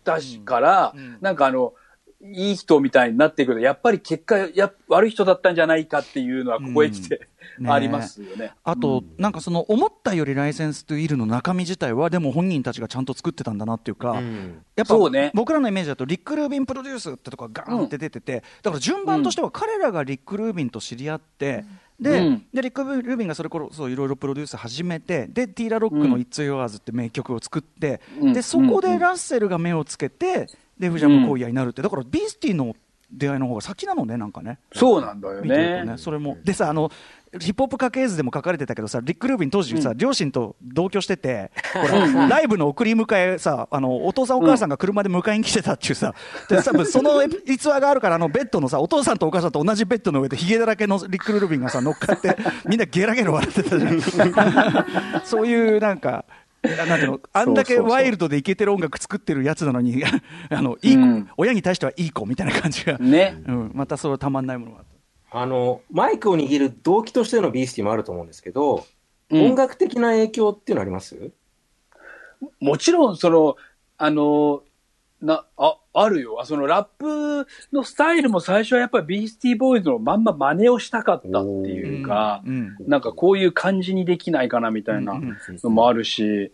[0.04, 1.02] たしから、うん。
[1.02, 1.18] うん。
[1.22, 1.74] なんかあの、
[2.22, 7.66] いい人みたいになっていくけど、やっぱり結果、や悪い人だったんじゃないかっていうのはここへ来て、うん。
[7.66, 8.54] ねありますよね。
[8.64, 14.64] あと、なんかその思ったよりライセンスとイルの中身自体は、でも本人たちがちゃんと作ってたんだなっていうか、うん。
[14.76, 15.32] やっぱね。
[15.34, 21.66] 僕らのイメージだと、リック・ルービンプロデュースってとこがガーンって出てて、だから順番としては彼らがリック・ルービンと知り合って、
[22.00, 32.76] でうんでリック・ルービンがそれこそいろいろプロデュース始めて、でティーラ・ロックのうん It's Yours って名曲を作って、うんでそこでラッセルが目をつけて、デフジャム・コイヤになるって、だからビースティの
[33.12, 34.60] 出会いの方が先なのね、なんかね。
[34.74, 35.84] そうなんだよね。
[35.84, 36.38] ね、それも。
[36.44, 36.92] でさ、あの、
[37.40, 46.16] ヒップホップ家系図でも書かれてたけどさ、リック・ルービン当時さ、両親と同居してて、 ほら、ライブの送り迎えさ、あの、お父さんお母さんが車で迎えに来てたっていうさ、
[46.48, 52.36] で、多分その逸話があるから、あの、ベッドのさ、お父さんとお母さんと同じベッドの上でヒゲだらけのリック・ルービンがさ、乗っかって、
[52.68, 54.02] みんなゲラゲラ笑ってたじゃん。
[55.24, 56.26] そういうなんか、
[56.64, 60.04] なんていうの、あんだけワイルドでイケてる音楽作ってるやつなのに、
[60.50, 63.42] あの、いい子、うん親に対してはいい子みたいな感じが、ね。
[63.48, 64.89] うん、またそれたまんないものがあった。
[65.32, 68.86] あの、マイクを握る動機としてのビースティもあると思うんですけど、
[69.30, 69.46] うん。
[69.52, 71.32] 音楽的な影響っていうのあります？
[72.60, 73.56] もちろん、その、
[73.98, 74.64] あの、
[75.22, 76.40] な、あ、あるよ。
[76.40, 82.76] あそのラップのスタイルも最初はやっぱりビースティーボーイズのまんま真似をしたかったっていうか、うん。
[82.88, 86.52] なんかこういう感じにできないかなみたいなうんのもあるし、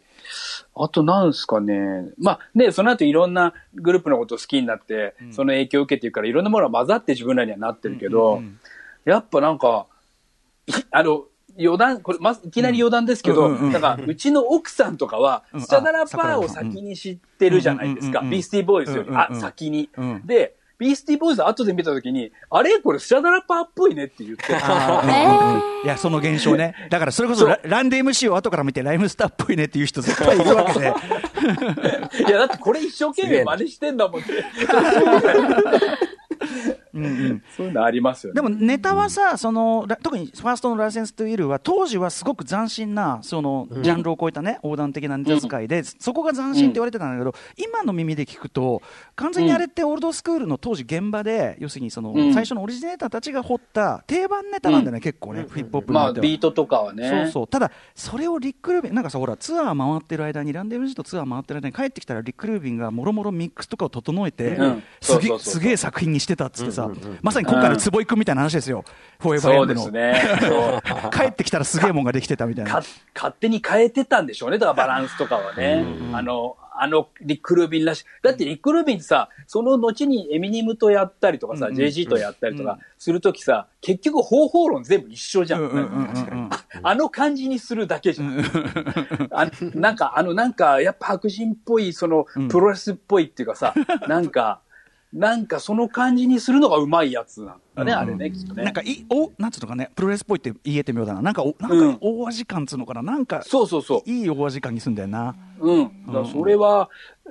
[0.76, 2.10] あとなんすかね。
[2.18, 8.60] まあね、その後いろんなグループのことを好きになって、その影響を受けていくからいろんなものが混ざって自分らにはなってるけど、うん
[9.06, 9.86] やっぱなんか、
[10.66, 11.26] いあの、
[11.60, 18.20] 余談、これ、まず、いきなり余談ですけど、なんか、うちの奥さんとかは、うんスチャダラパーを先に知ってるじゃないですか。
[18.20, 20.22] うんビースティーボーイズより、あ先にうん。
[20.26, 22.80] で、ビースティーボーイズ後で見たときに、あれ？
[22.80, 24.44] これスチャダラパーっぽいねって言って。
[24.52, 24.58] え
[25.86, 26.76] いや、その現象ね。
[26.90, 30.94] だからそれこそラランディ MC を後から見てライムスターっぽいねっていう人絶対いるわけで。
[32.28, 34.34] いや、だってこれ一生懸命真似してんだもんって。
[36.96, 37.44] うんうん。
[37.56, 38.42] そういうのありますよね。
[38.42, 48.82] でもネタはさ、そのら特にファーストのライセンスとイルは、当時はすごく斬新な、そのジャンルを超えたね、横断的なネタ使いで、そこが斬新って言われてたんだけど、今の耳で聞くと、
[49.16, 52.34] 完全にあれってオールドスクールの当時現場で、要するにその、うん。
[52.34, 57.10] 最初のオリジネーターたちが掘った定番ネタなんだよね、結構ね、ヒップホップのまあ、ビートとかはね。
[57.10, 57.48] そうそう。
[57.48, 64.58] ただ、それをリック・ルービン、なんかさ、ほら、ツアー回ってる間に、ランデムジとツアー回ってる間に帰ってきたら、リック・ルービンがもろもろミックスとかを整えて、
[65.02, 68.84] すげえ作品にしてたっつってさ、うんうんうんまさに今回の坪井君みたいな話ですよ、
[69.20, 69.74] フォーエバーそうエンドの。
[69.74, 70.22] ですね。
[70.42, 72.84] そう 帰ってきたらすげえもんができてたみたいなか。
[73.16, 74.58] 勝手に変えてたんでしょうね。
[74.58, 75.86] だからバランスとかはね。
[76.14, 78.06] あの、あの、リック・ルービンらしい。
[78.22, 85.62] だってリック・ルービンってさ、その後にエミニムとやったりとかさ、うんうん JG とやったりとかするときさ、結局方法論全部一緒じゃん。
[85.62, 85.84] うんうんうんう
[86.48, 86.50] ん
[86.84, 88.44] あの感じにするだけじゃん。
[89.32, 93.74] あなんか、あの、なんか、やっぱ白人っぽい、そのうん、プロレスっぽいっていうかさ、
[94.08, 94.60] なんか、
[95.16, 97.98] なんかその感じにするのがうまいやつなんだね、うん。
[98.00, 98.66] あれね、きっとね。
[98.66, 101.72] なんかいお、なんつうのかね、プロレスっぽいって言えてみようだな、なんかお、なん。
[101.72, 104.10] うんか大味感つうのかな、なんか、そうそうそう。
[104.10, 105.34] いい大味感にすんだよな。
[105.60, 106.06] うん。
[106.12, 106.90] だそれは、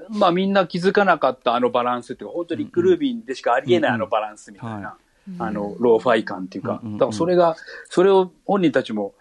[0.09, 4.97] まあみんな気づかなかったあのバランスっていうか、本当にク・ルービンでしかありえないあのバランスみたいはな、
[5.39, 6.99] あの、ローファイ感っていうか、うんうんうん。
[6.99, 7.55] だからそれが、
[7.91, 9.13] それを本人たちも、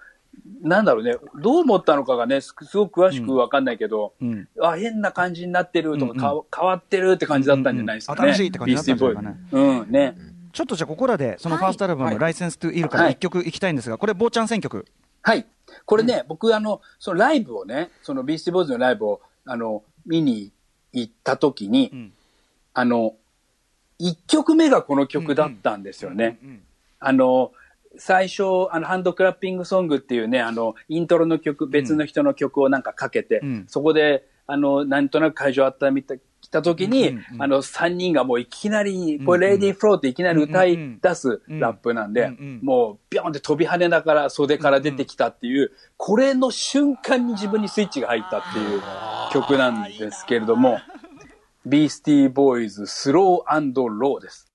[0.61, 4.47] なんだろうね、どう思ったのかがね、すすごく詳しくわかんないけど、うん。
[4.61, 6.17] あ、変な感じになってるとか、うんうん。
[6.17, 8.17] か変わってるって感じだったんじゃないですかね。
[8.19, 9.37] うんうん新しいって感じだったんじゃないかね。
[9.51, 10.15] うん、ね。
[10.53, 12.19] ちょっとじゃあここらでそのファーストアルバム、はい。
[12.19, 13.13] Licensed to Ill からはい。
[13.13, 14.85] 一曲いきたいんですが、これ坊ちゃん選曲。
[15.21, 15.45] はい。
[15.85, 20.51] これね、僕あの、そのライブをね、そのビースティーボーイズのライブを、あの、見に
[20.93, 22.13] 行った時に、ん。
[22.73, 23.15] あの、
[23.99, 26.39] 一曲目がこの曲だったんですよね。
[26.99, 27.51] あの、
[27.97, 33.65] 最初、あの、 Hand Clapping Song っていうね、あの、イントロの曲、別の人の曲をなんかかけて、うん。
[33.67, 48.82] そこで、あの、なんとなく会場温めてきた時に、うんうんうんあの、三人がもういきなり、これ、 Let it flow っていきなり歌い出すラップなんで、うんうんもう、ビョンって飛び跳ねながら袖から出てきたっていう、これの瞬間に自分にスイッチが入ったっていう
[49.32, 50.79] 曲なんですけれども、
[51.65, 52.29] ビースティー。
[52.29, 54.51] ボーイズスローローです。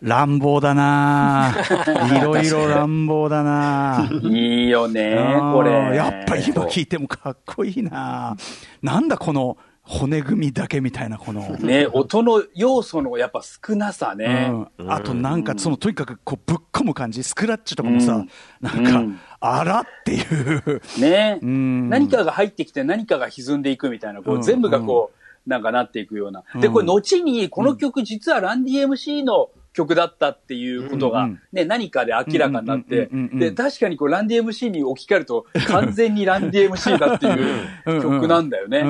[0.00, 1.52] 乱暴だな。
[1.52, 4.06] ぁ いろいろ乱暴だな。
[4.08, 5.16] ぁいいよね
[5.52, 5.72] これ。
[5.96, 8.36] やっぱ今聞いてもかっこいいな。
[8.38, 8.42] ぁ
[8.80, 11.40] なんだこの骨組みだけみたいなこの。
[11.56, 14.52] ね、音の要素のやっぱ少なさね。
[14.78, 18.28] うん、あとなんかそのとにかくこうぶっ込む感じスクラッチとかもさ、うん。
[18.60, 19.20] なんか、うん。
[19.40, 21.88] あらっていう、ね、ん。
[21.88, 24.40] 何かが入ってきて何かが歪んでいくみたいな、こうん。
[24.40, 25.10] う全部がこ
[25.46, 26.44] う、なんかなっていくような。
[26.60, 38.82] で、これ後にこの曲実はランディ MC の曲だったっていうことがうんうん、ね、何かで明らかになってで、確かにこうランディ MC に置き換えると完全にランディ MC だっていう曲なんだよね。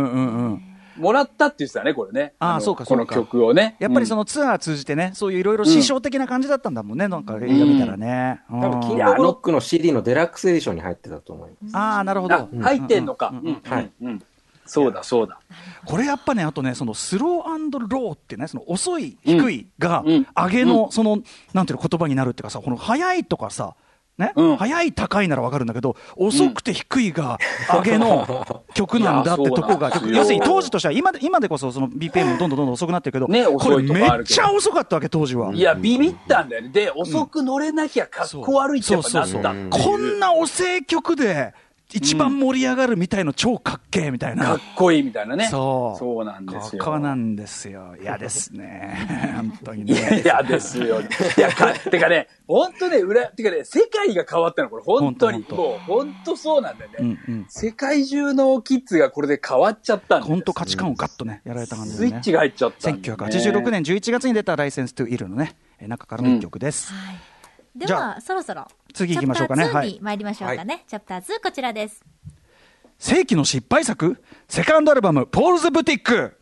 [0.96, 2.33] もらったって言ってたね、これね。
[2.40, 3.77] あーのそうかそうかこの曲をね。
[3.79, 8.40] やっぱりその、のツアー通じてね、そういういろいろ師匠的な感じだったんだもんね、なんか映画見たらね。
[8.51, 11.77] うん多分、キングロックの CD のデラックスエディションに入ってたと思います。
[11.77, 13.33] ああ、なるほあど。、入ってんのか。
[13.64, 13.92] はい
[14.68, 15.40] そうだ、そうだ。
[15.85, 21.22] これやっぱね、あとね、そのスローローってね、その遅い、低いがうん、上げの、その、
[21.54, 23.74] なんていうの、言葉になるっていうかさ、この速いとかさ、
[24.18, 24.57] ね、うん。
[24.57, 27.38] 速い高いならわかるんだけど、遅くて低いが
[27.72, 35.52] 上げの 曲なんだってとこが、要するに当時としては、今で今でこそその BPM どんどんどんどん遅くなってるけど、ねこれめっちゃ遅かったわけ、当時は。
[35.54, 36.70] いや、ビビったんだよね。
[36.70, 39.54] で、遅く乗れなきゃかっこ悪いってやっぱなった。
[39.70, 41.54] こんな遅い曲で、
[41.94, 44.44] 一番盛り上がるみたいの超かっけえみたいな。
[44.44, 45.48] かっこいいみたいなね。
[45.48, 45.98] そう。
[45.98, 46.85] そうなんですよ。
[46.85, 47.96] ここなんですよ。
[48.01, 49.09] 嫌ですね。
[49.37, 50.20] 本当にいやね。
[50.22, 51.01] いやですよ。
[51.01, 55.38] いや、か、てかね、本当ね、裏、てかね、世界が変わったの、これ、本当に。
[55.38, 56.96] ほんともう、本当そうなんだよね。
[57.01, 57.46] うんうん。
[57.48, 62.12] 世界中のキッズがこれで変わっちゃったんだよ本当価値観をガッとね、やられた感じスでね。
[62.12, 62.98] イッチが入っちゃったね。
[62.98, 66.92] 1986年11月に出たライセンストゥイルのね、えー中からの一曲です。
[66.92, 68.66] でじゃは、そろそろ。
[68.94, 70.84] 次行きましょうかねチャプター2はいに参りましょうかね。
[70.86, 72.04] チャプター2、こちらです。
[72.98, 76.38] 世紀の失敗作セカンドアルバム、ポールズ・ブティック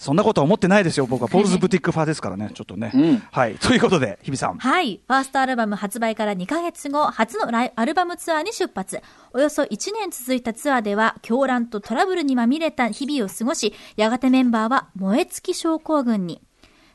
[0.00, 1.04] そんなことは思ってないですよ。
[1.04, 2.50] 僕はポールズ・ブティックファーですからね。
[2.54, 2.90] ちょっとね。
[2.94, 3.56] うんはい。
[3.56, 4.56] ということで、日比さん。
[4.56, 5.02] はい。
[5.06, 9.02] ファーストアルバム発売から2ヶ月後、初のライアルバムツアーに出発。
[9.34, 16.40] およそ1年続いたツアーでは、狂乱とトラブルにまみれた日々を過ごし、やがてメンバーは燃え尽き症候群に。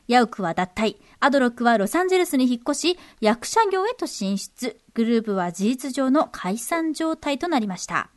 [0.08, 0.96] ヤウクは脱退。
[1.26, 4.78] アドロックはロサンゼルスに引っ越し、役者業へと進出。
[4.94, 8.10] グループは事実上の解散状態となりました。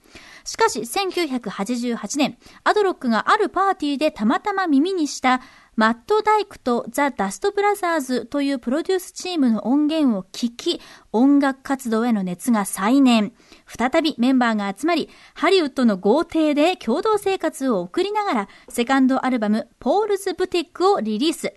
[0.43, 5.41] しかし、1988年、アドロックがあるパーティーでたまたま耳にした、
[5.76, 10.80] マット・ダイクとザ・ダスト・ブラザーズというプロデュースチームの音源を聞き、
[11.12, 13.34] 音楽活動への熱が再燃。
[13.65, 21.56] 再びメンバーが集まり、ハリウッドの豪邸で共同生活を送りながら、セカンドアルバム、ポールズ・ブティックをリリース。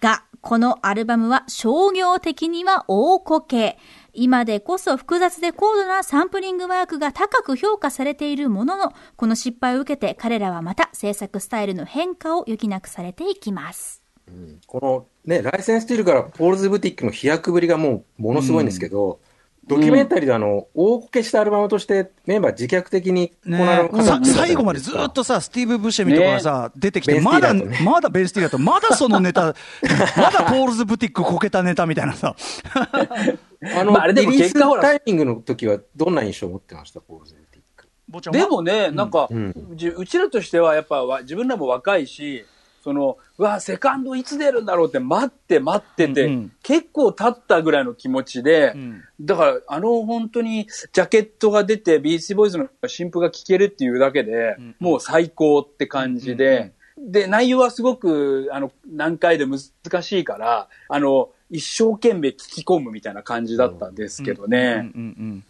[0.00, 3.78] が、このアルバムは商業的には大こけ。
[4.12, 14.02] 今でこそ複雑で高度なサンプリングワークが高く評価されているものの、この失敗を受けて彼らはまた制作スタイルの変化を余儀なくされていきます。
[14.66, 19.20] このね、ライセンスティールからポールズ・ブティックの飛躍ぶりがもうものすごいんですけど、
[19.70, 27.54] ドキュメンタリーであの、大こけしたアルバムとしてメンバー自虐的に最後までずっとさ、スティーブ・ブシェミとかがさ、出てきて、まだ、
[27.84, 29.54] まだベンスティーラーと、まだそのネタ、
[30.18, 32.34] まだポールズ・ブティックこけたネタみたいなさ。
[32.74, 34.32] あの、まああれでも
[34.80, 38.30] タイミングの時はどんな印象を持ってました、ポールズ・ブティック。
[38.32, 42.44] でもね、なんか、うちらとしてはやっぱわ自分らも若いし、
[42.82, 46.52] その、うわ、セカンドいつ出るんだろうって待って待ってて、うんうん。
[46.62, 49.02] 結構経ったぐらいの気持ちで、ん。
[49.20, 64.90] だからあの本当にジャケットが出てビースティボーイズの新譜が聴けるっていうだけで、もう最高って感じで、で、内容はすごく、あの、難解で難しいから、あの、一生懸命聞き込むみたいな感じだったんですけどね。
[64.94, 65.44] うんうん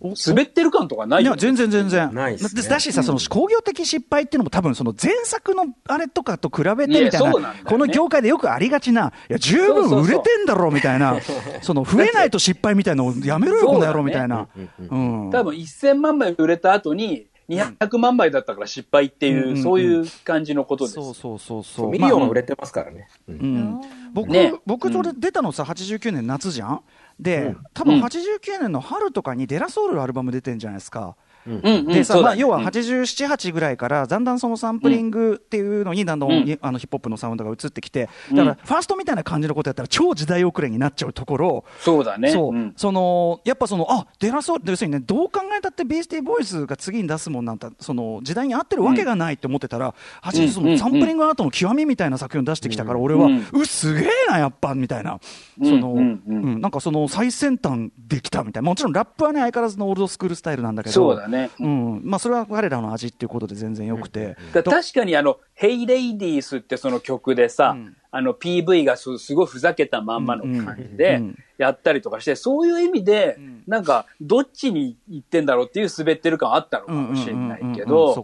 [0.00, 2.14] 滑ってる感とかないよ、いや、全然全然。
[2.14, 11.18] ないねだしさ、その工業的失敗っていうのも多分その前作のあれとかと比べてみたいな、ねこの業界でよくありがちな、いや、十分売れてんだろみたいな、
[11.62, 14.48] その増えないと失敗みたいなのやめろよ、この野郎みたいな。
[14.78, 15.30] うん。
[15.30, 20.94] 多分1000万枚売れた後に、200万枚だったから失敗っていう、うんそういう感じのことです。
[20.94, 21.90] そうそうそうそう。
[21.90, 23.08] ミリオン売れてますからね。
[23.28, 23.80] うんうん、
[24.12, 26.80] 僕、ね僕それ出たのさ、89年夏じゃん？
[27.18, 31.16] で、多分89年の春とかにデラソウルのアルバム出てんじゃないですか。
[31.46, 36.58] でさ、まあ、要は87、8ぐらいから、だんだんそのサンプリングっていうのに、だんだん、うん。
[36.60, 42.30] あのヒップホップのサウンドが移ってきて、だから、ファーストみたいな感じのことやったら、超時代遅れになっちゃうところ、そうだね。
[42.30, 42.72] そう、ん。
[42.76, 53.46] そのやっぱその、あデラソ要するにね、どう考えたって、ビースティーボーイズが次に出すもんなんて、その時代に合ってるわけがないって思ってたら、初めてそのサンプリングアートの極みみたいな作品を出してきたから、俺は、うん。
[53.52, 55.20] うすげえな、やっぱみたいな、
[55.60, 55.68] うん。
[55.68, 56.60] その、うん。
[56.60, 62.00] なんかその最先端できたみたいな、もちろんラップはね、相変わらずのオールドスクールスタイルなんだけど、そうだねうん。
[62.04, 64.36] まあ、それは彼らの味っていうことで全然よくて。
[64.52, 67.76] だ確かにあの、ヘイレイディースってその曲でさ、
[68.10, 71.36] あの PV がすすごいふざけたまんまの感じうんうでん。
[71.58, 78.14] やったりとかして、そういう意味で、なんか、どっちに行ってんだろうっていう滑ってる感あったのかもしれないけど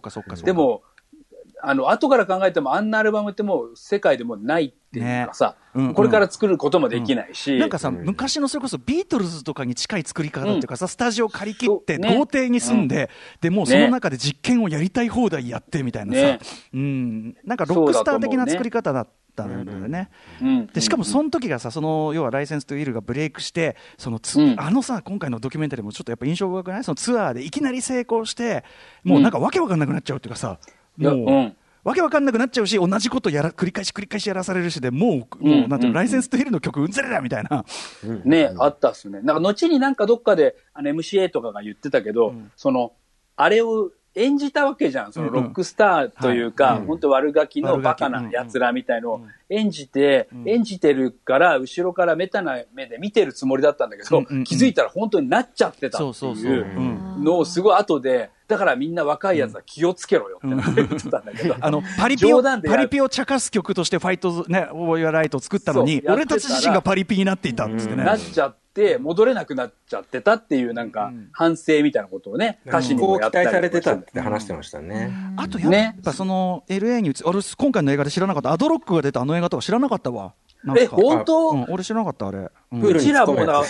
[0.44, 0.82] でも、
[1.62, 5.80] あの、後から考えてもあんなアルバムってもう世界でもうないっていうかさ、ね。
[5.82, 5.94] うんうん。
[5.94, 13.08] これから作ることもできないし、なんかさ、昔のそれこそビートルズとかに近い作り方っていうかさ、スタジオ借り切って、豪邸に住んで、
[13.40, 16.40] でもうその中で実験をやりたい放題やってみたいなさ、ね。
[16.74, 20.10] うん、なんかロックスター的な作り方だったんだよね。
[20.42, 20.66] うん。
[20.66, 24.60] でしかもその時がさ、その要はライセンスとウィルがブレイクして、そのつうん。
[24.60, 26.84] あのさ、今回のドキュメンタリーもちょっとやっぱ印象深くない？
[26.84, 28.64] そのツアーでいきなり成功して、
[29.04, 31.56] もうなんかわけわかんなくなっちゃうっていうかさ、いやもう、うん。
[31.84, 37.64] わけわかんなくなっちゃうし、同じことやら繰り返し繰り返しやらされるしで、もう、もう、なんていうの、ライセンスとウィルの曲うんざりだみたいな。
[38.24, 39.20] ね、あったっすね。
[39.22, 42.92] なんか後になんかどっかで、あの MCA とかが言ってたけど、その、
[43.36, 45.12] あれを演じたわけじゃん。
[45.12, 61.56] そのロックスターというか、本当悪ガキのバカな奴らみたいのを演じて、演じてるから、後ろからメタな目で見てるつもりだったんだけど、気づいたら本当になっちゃってたっていうんのをすごい後で、だからみんな若い奴は気をつけろよって言ってたんだけど。
[61.58, 68.04] あの、パリピを、パリピを茶化す曲としてファイトズ、ね、オーヤライトを作ったのに、俺たち自身がパリピになっていたっつってね。
[68.04, 68.61] なっちゃって、
[68.98, 75.12] 戻れなくなっちゃってたっていうなんか、反省みたいなことをね、歌詞にこうもやったり期待されてたって話してましたね。
[75.36, 78.52] あとやっぱその LA に移俺今回の映画で知らなかった。
[78.52, 80.34] アドロックが出たあの映画とか知らなかったわ。
[80.78, 82.82] え、本当、うん、俺知らなかったあれ、うん。
[82.82, 83.62] うちらもな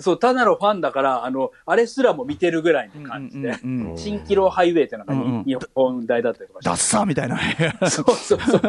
[0.00, 7.38] そう、ただのファンだから、あの、あれすらも見てるぐらいの感じで、うんうんうん新キロハイウェイってなんかに、うんうん日本大だったりとかダッサーみたいな。
[7.88, 8.60] そうそうそう。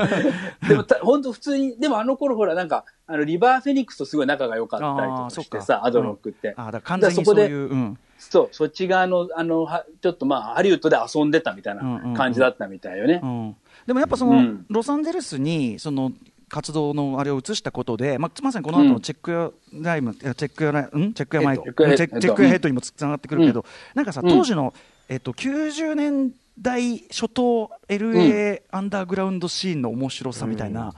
[0.70, 6.54] でもた、本当普通に、でもあの頃ほら、なんか、あの、リバーフェニックスとすごい仲が良かったりとかしてさ、アドロックって。
[6.56, 12.14] あだから完全にそういう、うん、そう、そっち側の、あの、はちょっとまあ、ハリウッドで遊んでたみたいなん。
[12.14, 13.22] 感じだったみたいよね。
[13.24, 13.26] う。
[13.26, 13.56] ん、
[13.88, 14.66] でもやっぱその、うん。
[14.70, 16.12] ロサンゼルスにその
[16.50, 21.14] 活動のあれを移したことで、まあ、まさにこの後のチェックやライム、いやチェックやライん？
[21.14, 23.66] チェックやマイク、チェックチェックやヘッドにもつながってくるけど、うん。
[23.96, 24.74] なんかさ、うん当時の、
[25.10, 30.94] えっと、90年代初頭 LA アンダーグラウンドシーンの面白さみたいな、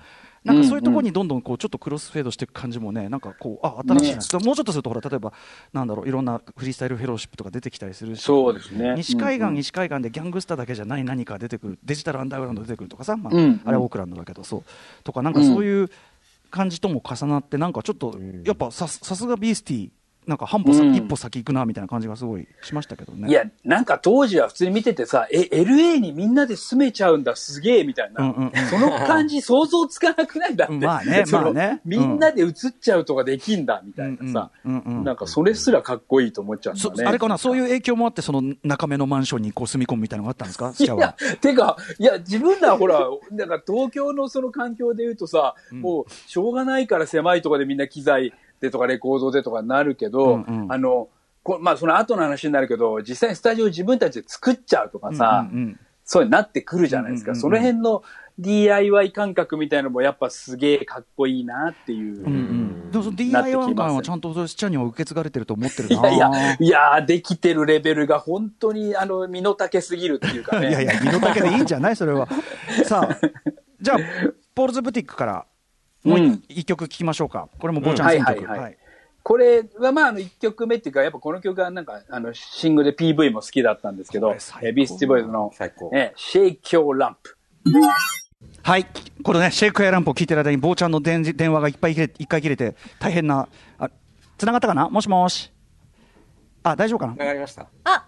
[0.54, 5.34] なんかそういうところにどんどんこうちょっとクロスフェードしていく感じもね、なんかこう、あ新しいな、もうちょっとすると、ほら、例えば、
[5.74, 8.94] なんだろう、いろんなフリースタイルフェローシップとか出てきたりするし、そうですね。
[8.96, 14.64] 西海岸、西海岸でギャングスターだけじゃない何かが出てくる、デジタルアンダーグラウンド出てくるとかさ、まあうんあれはオークランドだけど、そう、
[15.04, 15.90] とか、なんかそういう
[16.50, 19.90] 感じとも重なって、なんかちょっと、やっぱささすがビースティー、
[20.30, 23.28] なんか半歩さ、うん一歩先行くなみたいな感じがすごいしましたけどね。
[23.30, 28.24] いや、なんか当時は普通に見ててさ、え、LA にみんなで住めちゃうんだ、すげえ、みたいな。
[28.24, 30.54] うんうんうんその感じ想像つかなくない？
[30.54, 30.74] んだって。
[30.76, 34.52] まあね まあねみんなで映っちゃうとかできんだ、みたいなさ。
[34.64, 37.06] なんかそれすらかっこいいと思っちゃうんだそね。
[37.06, 43.00] あれかな、そういう影響もあって、その中目のマンションにこう住み込むみたいなのがあったんですか、いや、てか、いや、自分らほら、
[43.32, 51.10] なんか東京のその環境で言うとさ、もう、しょうがないから狭いところでみんな機材でとかレコードでとかなるけど、うんうんあの、
[51.44, 55.80] こまあその後の話になるけど、実際にスタジオ自分たちで作っちゃうとかさ、うんうん
[56.12, 57.34] そうになってくるじゃないですか。
[57.34, 58.04] うんうんうんその辺の
[58.40, 62.24] DIY 感覚みたいなのもやっぱすげえかっこいいなっていう。
[62.24, 66.10] うんうんでもその DIY 感はちゃんとそれスチャには受け継がれてると思ってるいな。
[66.10, 70.70] やいや、いや、できてるレベルが本当に、あの、身の丈すぎるっていうかね。
[70.72, 72.28] いやいや、身の丈でいいんじゃないそれは。
[72.86, 73.18] さあ、
[73.80, 73.98] じゃあ、
[74.56, 75.46] ポールズ・ブティックから、
[76.04, 77.50] もううん一曲聴きましょうか。
[77.60, 78.30] これも坊ちゃん選曲。
[78.30, 78.78] はいはいはいはい
[79.22, 87.38] これはまあ、あの、一曲目っていうか、やっぱこの曲はなんか、あの、シングルで PV も好きだったんですけどえビースティボーイズの最高、え、シェイキョーランプ。
[88.64, 88.88] はい。
[89.22, 93.92] これね、シェイクエアランプを聞いてる間に、坊ちゃんの電電話がいっぱい切れ一回切れて、大変な、あ、
[94.38, 94.90] 繋がったかな？
[94.90, 95.52] もしもし。
[96.64, 97.14] あ、大丈夫かな？
[97.14, 97.68] 上がりました。
[97.84, 98.08] あ、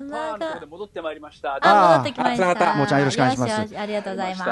[0.00, 1.58] つパなが戻ってまいりました。
[1.60, 2.56] あ、戻ってきました。
[2.56, 2.74] た。
[2.74, 3.50] もうちゃんよろしくお願いします。
[3.50, 4.44] よよありがとうございま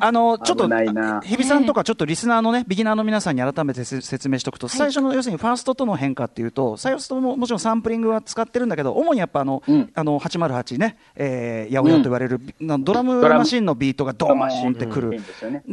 [0.00, 0.04] す。
[0.04, 9.90] あの、ちょっと、危ないな日比さんとかちょっとリスナーのね、ビギナーの皆さんに改めてせ説明しておくと、最初の要するにファーストとの変化っていうと、最初ももちろんサンプリングは使ってるんだけど、主にやっぱあの、うん。
[9.94, 13.40] あの、808ね、えー、八百屋と言われる、なドラムドラム。
[13.40, 15.20] マシンのビートがドーンってくる。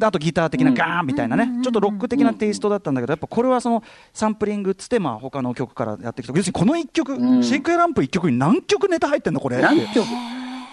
[0.02, 7.44] あとギター的なガーンみたいなね、ちょっとロック的なテイストだったんだけど、やっぱこれはそのサンプリングっつって、まあ他の曲からやってきた、要するにこの1曲、ん。
[7.44, 9.58] シェイクエランプ1曲に何曲ネタ入ってんの、これ？
[9.58, 10.06] 何曲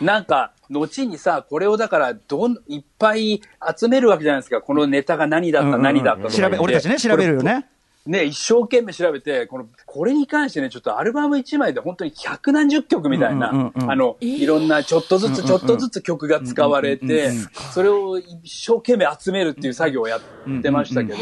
[0.00, 3.40] なんか、後にさ、これをだから、どん、いっぱい
[3.76, 4.60] 集めるわけじゃないですか。
[4.60, 7.42] このネタが何だった、うんうんうん何だった調べ俺たちね、調べるよ。
[7.42, 7.66] ね。
[8.06, 17.30] ね、一生懸命調べて、この、これに関してね、ちょっとアルバム1枚で本当に百何十曲みたいな、うんうんうんうんあの、いろんなちょっとずつちょっとずつ曲が使われて、
[17.72, 20.20] それを一生懸命集めるっていう作業をやっ
[20.60, 21.18] てましたけど、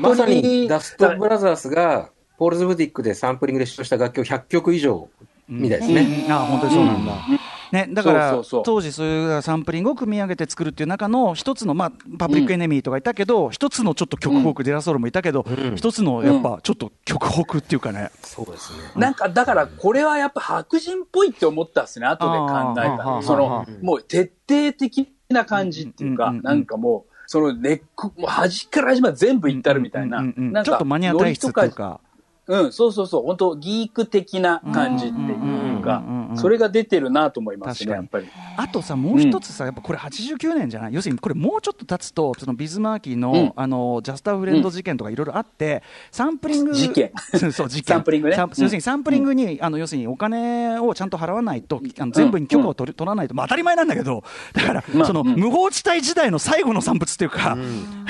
[0.00, 5.08] まさにダストブラザーズが、ポールズ・ブティックでサンプリングで使用した楽器を100曲以上
[5.48, 6.26] みたいですね。
[6.30, 7.12] あ本当にそうなんだ。
[7.74, 8.62] ね、だからそうそうそう。
[8.64, 18.78] 当時そういうサンプリングを組み上げて作るっていう中の一つの、まあ、パブリックエネミーとかいたけど、一つのちょっと曲フォーク、デラソールもいたけど、一つのやっぱちょっと曲フォークっていうかね、そうですね。
[18.94, 30.22] なんか、だから、これはやっぱ白人っぽいって思ったっすね、後で考えたその、もう徹底的な感じっていうか、うんうんうんなんかもう、その根っこ、もう端から端まで全部いったるみたいな。
[30.62, 32.00] ちょっとマニア体質っていうか。
[32.46, 36.02] うん、そうそうそう、本当ギーク的な感じっていうか
[36.36, 38.26] それが出てるなと思いますね、やっ確ぱり。
[38.56, 40.94] あとさ、もう一つさ、やっぱこれ89年じゃない？
[40.94, 43.52] 要するにこれもうちょっと経つと、そのビズマーキーの、うん。
[43.56, 46.74] あの、ジャスターフレンド事件とかいろいろあって、サンプリング。
[46.74, 47.12] 事件。
[47.52, 47.94] そう事件。
[47.94, 48.36] サンプリングね。
[48.36, 54.22] サ要するにサンプリングに、あの、要するにお金をちゃんと払わないと、あの全部に許可を取り取らないと、まあ当たり前なんだけど、
[54.52, 55.34] だから、まあその、うん。
[55.36, 57.56] 無法地帯時代の最後の産物っていうか、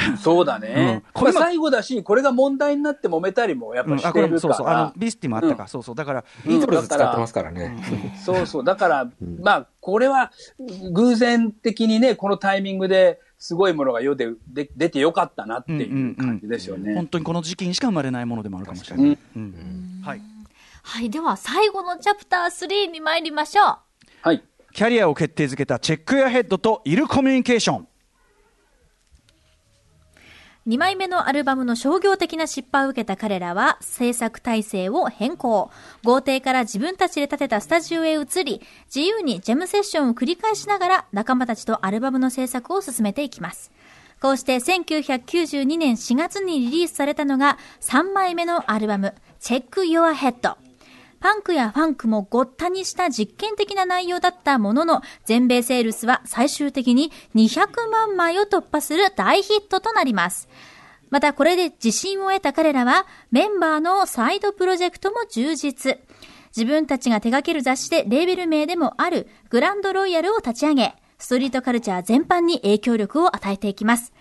[0.19, 1.03] そうだね。
[1.07, 7.77] うんこれ最後だし、これが問題になって揉めたりもやっぱしてるれそうそう、あのか、ビスティもあったか、うんそうそう、だから、ビートルズだから使ってますからね。
[8.15, 8.21] ら。
[8.21, 8.65] そうそう。
[8.65, 10.33] だから、まあ、これは
[10.93, 16.95] 偶然的にね、このタイミングですごいものが世でで出てよかったなっていう感じですよね。
[16.95, 19.19] 本当にこの時期にしか生まれないものでもあるかもしれない。
[19.37, 20.23] うんはい。
[20.83, 23.77] はい、では最後のチャプター3に参りましょう。
[24.23, 24.43] はい。
[24.73, 27.89] キャリアを決定づけたチェックやヘッドとイルコミュニケーション。
[30.67, 35.71] 2枚目のアルバムの商業的な失敗を受けた彼らは制作体制を変更。
[36.05, 43.73] 豪邸から自分たちで建てたスタジオへ移り、自由にジェムセッションを繰り返しながら仲間たちとアルバムの制作を進めていきます。
[44.23, 50.64] こうして1992年4月にリリースされたのが3枚目のアルバム、Check Your Head。
[51.25, 60.51] パンクやファンクもごったにした実験的な内容だったものの、全米セールスは最終的に200万枚を突破する大ヒットとなります。
[61.09, 65.99] またこれで自信を得た彼らは、メンバーのサイドプロジェクトも充実。
[66.55, 74.13] 自分たちが手掛ける雑誌でレーベル名でもあるグランドロイヤルを立ち上げ、ストリートカルチャー全般に影響力を与えていきます。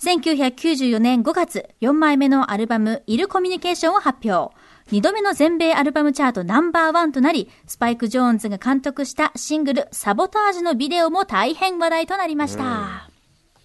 [0.00, 4.56] 1994年5月、4枚目のアルバム、イルコミュニケーションを発表。
[4.90, 13.10] 2度目の全米アルバムチャートナンバーワンとなり、スパイク・ジョーンズが監督したシングル、サボタージュのビデオも大変話題となりました。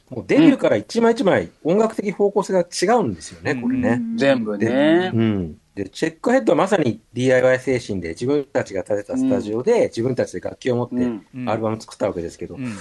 [0.09, 4.01] もうデビューから一枚一枚音楽的方向性が違うんですよね、これね。
[4.17, 5.17] 全部ねう。
[5.17, 5.57] ん。
[5.76, 12.76] で、チェックヘッドはまさに DIY 精神で自分たちが建てたスタジオで自分たちで楽器を持ってうんアルバム作ったわけですけど、うんうん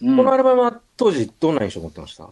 [0.00, 2.28] このアルバムは当時どんな印象を持ってました？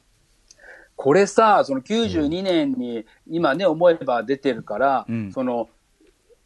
[0.97, 5.33] これさ、その92年に、今ね、思えば出てるから、うん。
[5.33, 5.69] その、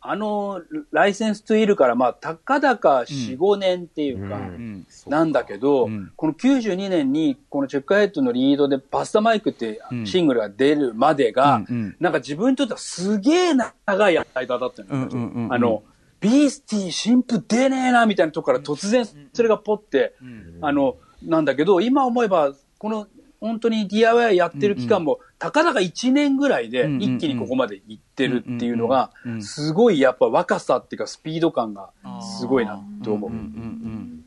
[0.02, 4.86] あの、ライセンスといるから、まあ、たかだか4、5年っていうか、うん。
[5.06, 6.10] なんだけど、うん。
[6.16, 10.06] この92年に、このチェックヘッドのリードでパスタマイクってうん。
[10.06, 11.96] シングルが出るまでが、うんうん。
[12.00, 15.52] なんか自分にとってはすげえ長い間だったのよ、うんうんうんうん。
[15.52, 15.82] あの、
[16.20, 20.14] ビースティー新譜出ねえな、みたいなとこから突然それがポって、
[20.60, 23.06] あの、なんだけど、今思えば、この、
[23.40, 29.10] 本当に DIY やってる期間も、たかだか1年ぐらいで一気にここまで行ってるっていうのが
[29.40, 31.90] すごいやっぱ若さっていうかスピード感が
[32.38, 33.30] すごいなと思う。
[33.30, 33.36] うん。
[33.36, 34.24] うんうん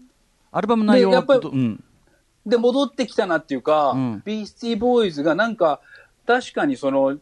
[0.55, 1.55] アルバム内容でやっぱりどう？
[1.55, 1.84] ん。
[2.45, 4.22] で、戻ってきたなっていうか、うん。
[4.24, 5.80] ビースティーボーイズがなんか、
[6.28, 7.18] 確かにその、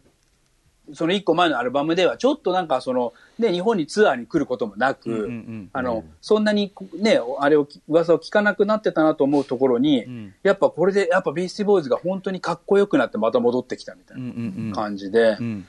[0.93, 5.29] その一個前のアルバムでは、ちょっとなんかその、ね、日本にツアーに来ることもなく、
[5.73, 10.33] あの、そんなにね、あれをき、噂を聞かなくなってたなと思うところに、ん。
[10.43, 15.67] やっぱこれで、やっぱビースティーボーイズが本当にかっこよくなってまた戻ってきたみたいうんな感じで、うん。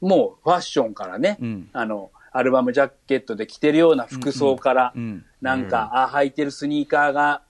[0.00, 1.68] もうファッションからね、うん。
[1.72, 5.24] あの、アルバムジャケットで着てるような服装から、うん。
[5.40, 7.42] なんか、あ、履いてるスニーカーが、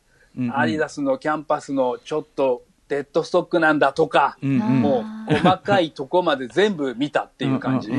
[0.52, 4.82] アディダスのキャンパスのちょっとデッドストックなんだとか、うんうん。
[4.82, 7.90] もう細かいとこまで全部見たっていう感じ。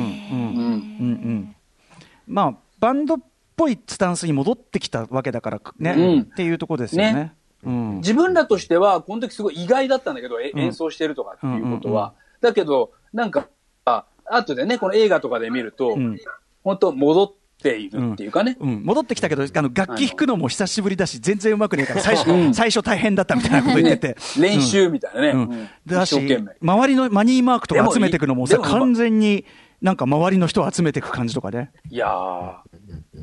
[2.27, 3.17] まあ、バンドっ
[3.55, 6.21] ぽいスタンスに戻ってきたわけだからね、うん。
[6.21, 7.13] っていうところですよね。
[7.13, 7.33] ね。
[7.63, 10.59] うん、自分らとしては、この時すごい意外だったんだけど、えうん。
[10.59, 12.13] 演奏してるとかっていうことは。
[12.41, 13.47] だけど、なんか、
[13.85, 16.17] あ後でね、この映画とかで見るとうん、
[16.63, 17.44] 本当戻って
[17.79, 18.57] いるっていうかね。
[18.59, 22.53] うん、戻ってきたけど、あの楽器弾くのも久しぶりだし、全然うまくねえから、最初、うん。
[22.53, 24.17] 最初大変だったみたいなこと言ってて。
[24.39, 25.29] 練習みたいなね。
[25.29, 25.39] うん。
[25.41, 25.69] うん。
[25.85, 26.15] だし
[26.61, 29.45] 周りのマニーマークとか集めていくのもも完全に
[29.81, 31.71] なんか周りの人を集めていく感じとかね。
[31.89, 32.53] いやー。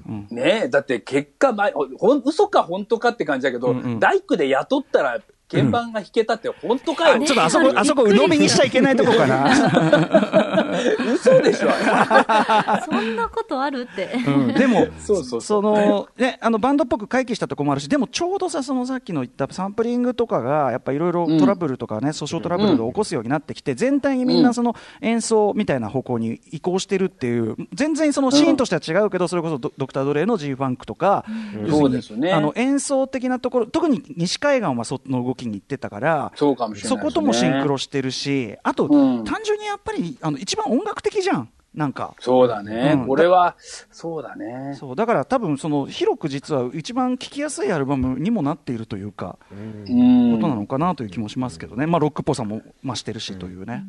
[0.06, 0.26] うん。
[0.30, 4.00] ねえ、だって結果、ま、ほん、嘘か本当かって感じだけど、うんうん。
[4.00, 5.20] 大工で雇ったら
[5.52, 7.22] 鍵盤が弾けたって本当かよ。
[7.24, 9.52] ちょっとあそこ、あそこ鵜呑みにしちゃいけないとこかな。
[11.14, 11.68] 嘘でしょ。
[12.90, 14.14] そんなことあるって。
[14.26, 14.54] うん。
[14.54, 31.24] でも、そうそうその、ね、あの、バンドっぽく回帰したとこもあるし、でもちょうどさ、そのさっきの言ったサンプリングとかが、やっぱいろいろトラブルとかね、訴訟トラブルを起こすようになってきて、全体にみんなその演奏みたいな方向に移行してるっていう、全然そのシーンとしては違うけど、それこそドドクター・ドレイの G ファンクとか、
[31.68, 32.32] そうですよね。
[32.32, 37.00] あの、演奏的なところ、特に西海岸はその動きに行ってたから、そうかもしれないですね。
[37.00, 39.24] そこともシンクロしてるし、あと、うん。
[39.24, 41.48] 単純にやっぱり、あの、一番音楽的じゃん。
[41.74, 42.14] なんか。
[42.20, 42.92] そうだね。
[42.96, 43.06] うん。
[43.06, 43.56] これは、
[43.90, 44.76] そうだね。
[44.78, 44.96] そう。
[44.96, 50.34] だから多分その広く実は一番聴きやすいアルバムにもなっているというか、うん。
[50.36, 53.84] ことなのかなという気もしますけどね、まあ、ロックっぽさも増してるしというね。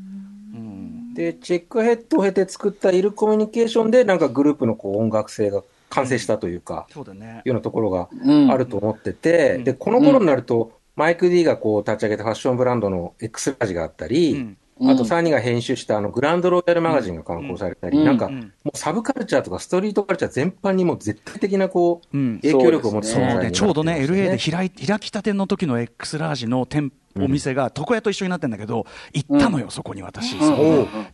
[0.54, 1.14] うん。
[1.14, 7.42] で、チェックヘッドを経て作ったイルコミュニケーションで、なんかグループのこう音楽性が完成したというか、そうだね。
[7.46, 9.64] いうようなところがうんあると思ってて、うん。
[9.66, 14.58] で、この頃になると、マイク D がこう立ち上げたファッションブランドの X ラジがあったり、うん。
[14.82, 18.06] あと3人が編集したあのグランドロイヤルマガジンが刊行されたり、うん。
[18.06, 18.54] なんか、うん。
[18.64, 22.40] もうサブカルチャーとかストリートカルチャー全般にもう絶対的なこう、うん。
[22.42, 30.36] 影響力を持つ存在になってね、ちょうどね、LA で開い開きたての時の X ラージの店お店が床屋と一緒になってんだけど、行ったのよ、そこに私。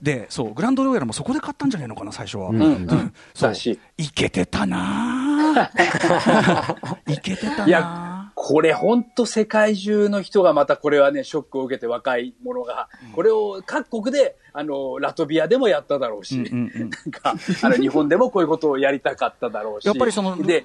[0.01, 2.49] で、そう、グランドロイヤルもそこで買ったんじゃないのかな、最初は。
[2.49, 2.61] うん。
[2.61, 3.13] うん。
[3.33, 3.53] そう。
[3.97, 4.07] い。
[4.11, 7.13] けてたなぁ。
[7.13, 8.08] いけてたいやな
[8.41, 19.85] これ本当世界中の人がまたこれはね、ショックを受けて若い者が、これを各国で、あの、ラトビアでもやっただろうし、うんうんうんなんか、あの、日本でもこういうことをやりたかっただろうし。
[19.85, 20.63] やっぱりそので、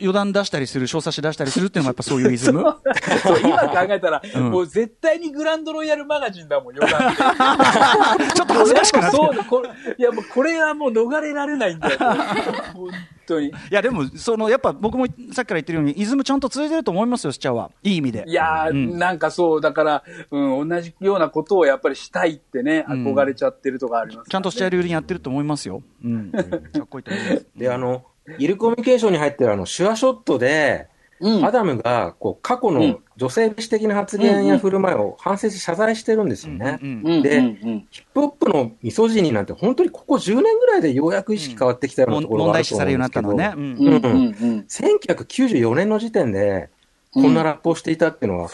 [0.00, 2.62] 余談出したりする、小冊子出したりするっていうのがやっぱそういうイズム？
[3.22, 8.26] そう今考えたら、うんもう絶対にグランドロイヤルマガジンだもん、余談って。
[8.34, 11.98] ちょっと恥ずかしくなってそうこれいや、もうこれはもう逃れられないんだよ。
[11.98, 12.90] 本
[13.26, 13.48] 当に。
[13.48, 17.70] いやでも、そのやっぱ僕もさっきから言ってるように、イズムちゃんと続いてると思いますよ、スチャは。
[17.82, 18.24] いい意味で。
[18.26, 25.82] いやー、うんなんかそう、だから、うん、同じようなことをやっぱりしたいってね、うん憧れちゃってるとかありますからね、ちゃんとスチャ流にやってると思いますよ。
[26.04, 26.30] うん。
[26.32, 27.46] かっこいいと思います。
[27.56, 28.02] で、あの、
[28.38, 30.88] イルコミュニケーションに入ってるあの、手話ショットで、
[31.20, 31.44] うん。
[31.44, 32.98] アダムが、こう、過去のうん。
[33.16, 36.78] 女性蔑視的な発言や振る舞いを反省し謝罪してるんですよね。
[36.80, 44.36] うんうんでうんうんヒップホップのミソジニーなんて本当にここ10年ぐらいでようやく意識変わってきたようなところ問があると題視されるようにな思うんですけど、ったのはね。
[44.40, 46.70] うんうん1994年の時点で、
[47.12, 48.50] こんなラップをしていたっていうのは、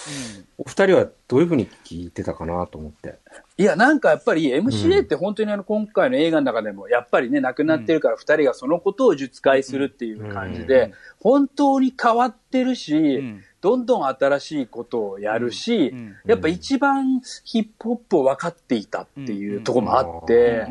[0.56, 3.16] お二人はどういうふうに聞いてたかなと思って。
[3.56, 13.44] いや、なんかやっぱり MCA って本当にあの今回の映画の中でも、やっぱりね、亡くなってるから二人がそのことを述会するっていう感じで、本当に変わってるし、ん。
[13.60, 16.16] どんどん新しいことをやるし、うん。
[16.26, 20.66] やっぱ一番ヒップホップを分かっていたっていうところもあって、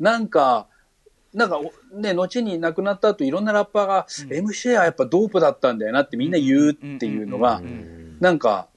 [0.00, 0.66] なんか、
[1.34, 7.60] なんか、おね、後に亡くなった後、いろんなラッパーが、MCA はやっぱドープだったんだよなってみんな言うっていうのが、
[8.20, 8.68] なんか、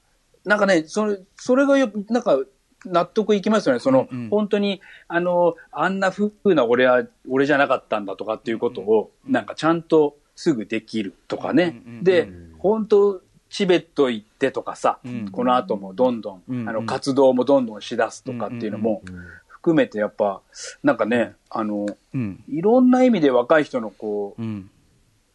[0.44, 2.38] なんかね、それ、それがよ、なんか、
[2.84, 3.80] 納得いきますよね。
[3.80, 4.18] その、うん。
[4.18, 4.30] うん。
[4.30, 11.82] 本当に、あの、あんな風な俺は、俺じゃなかったんだとかっていうことを、なんかちゃんとすぐできるとかね。
[11.86, 15.28] うんうんで、本当、チベット行ってとかさ、うん。
[15.30, 19.02] この後もどんどん、うんうんあの、活動もどんどんしだすとかっていうのも、
[19.48, 20.40] 含めてやっぱ、
[20.82, 22.44] なんかね、あの、うん。
[22.48, 24.70] いろんな意味で若い人のこうん。
[24.72, 24.77] う、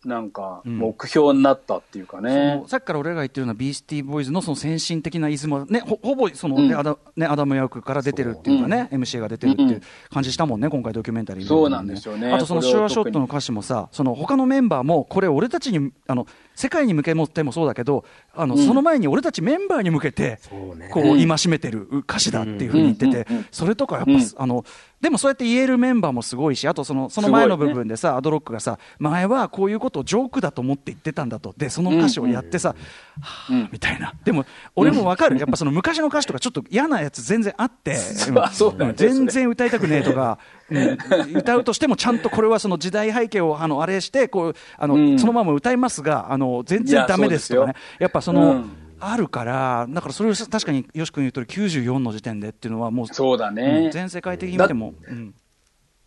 [0.06, 0.78] なんか、うん。
[0.78, 2.68] 目標になったっていうかそねの。
[2.68, 6.80] さっきから俺らが言ってるようなビースティーボーイズのその先進的なイズムはね、ほほぼそのね、うん。
[6.80, 12.32] アダねアダム役から出てるっていうかね、MCA が出てるっていう感じしたもんね、今回ドキュメンタリー見るのそうなんですよね。
[12.32, 18.65] あとそのシュアショットの歌詞もさ、その他のメンバーも、これ、俺たちに、あの世界に向けてもそうだけど、あのうん。
[18.65, 20.39] その前に俺たちメンバーに向けて。
[20.91, 24.21] こう戒めてる歌詞だっていうふうに言っててそれとかやっぱ、うん。
[24.38, 24.65] あの
[25.03, 34.45] でもそうやって言えるメンバーもすごいし、あとそのその前の部分でさ、アドロックがさ、前はこういうことをジョークだと思って言ってたんだと、でその歌詞をやってさ、はうんあみたいな、でも
[34.77, 37.97] 俺もわかる、やっぱその昔の歌詞とか、ちょっと嫌なやつ全然あって、
[38.95, 40.39] 全然歌いたくねえとか、
[40.70, 40.97] うん。
[41.38, 45.20] 歌うとしても、ちゃんとこれはその時代背景をあのあれしてこうあの、うん。
[45.20, 47.76] そのまま歌いますが、あの全然だめですとかね。
[47.99, 48.51] いやっぱその。
[48.51, 48.70] うん。
[49.05, 53.82] あるから、だからそれを確かによし君言うとり94の時点でっていうのはもう、そうだね。
[53.86, 55.36] うん全世界的に見ても、うん。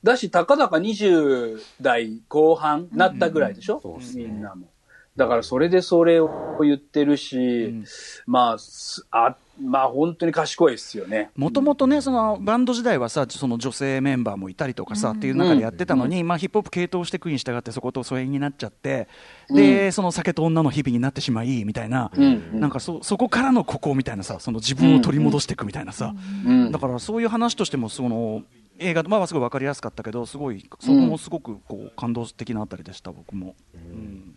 [0.03, 4.25] だし、たかだか20代後半なったぐらいでしょ、そうですね。
[4.25, 4.69] みんなも。
[5.17, 7.83] だからそれでそれを言ってるし、
[8.27, 11.31] まあ、すあ、まあ本当に賢いですよね。
[11.37, 19.09] もともとね、そのバンド時代はさ、その女性メンバーもいたりとかさ、っていう中でやってたのに、まあ、ヒップホップ系統していくに従って、そこと疎遠になっちゃって、
[19.51, 26.15] で、その酒と女の日々になってしまいみたいな、んなんかそそこからのここみたいなさ、その自分を取り戻していくみたいなさ、
[26.47, 26.73] うん。
[26.73, 28.43] だからそういう話としても、その
[28.79, 33.55] 映画、まあ、すごい分かりやすかったけど、すごい、そこもすごくこう感動的なあたりでした、僕も。
[33.75, 34.37] うん。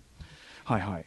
[0.63, 1.05] はいはい。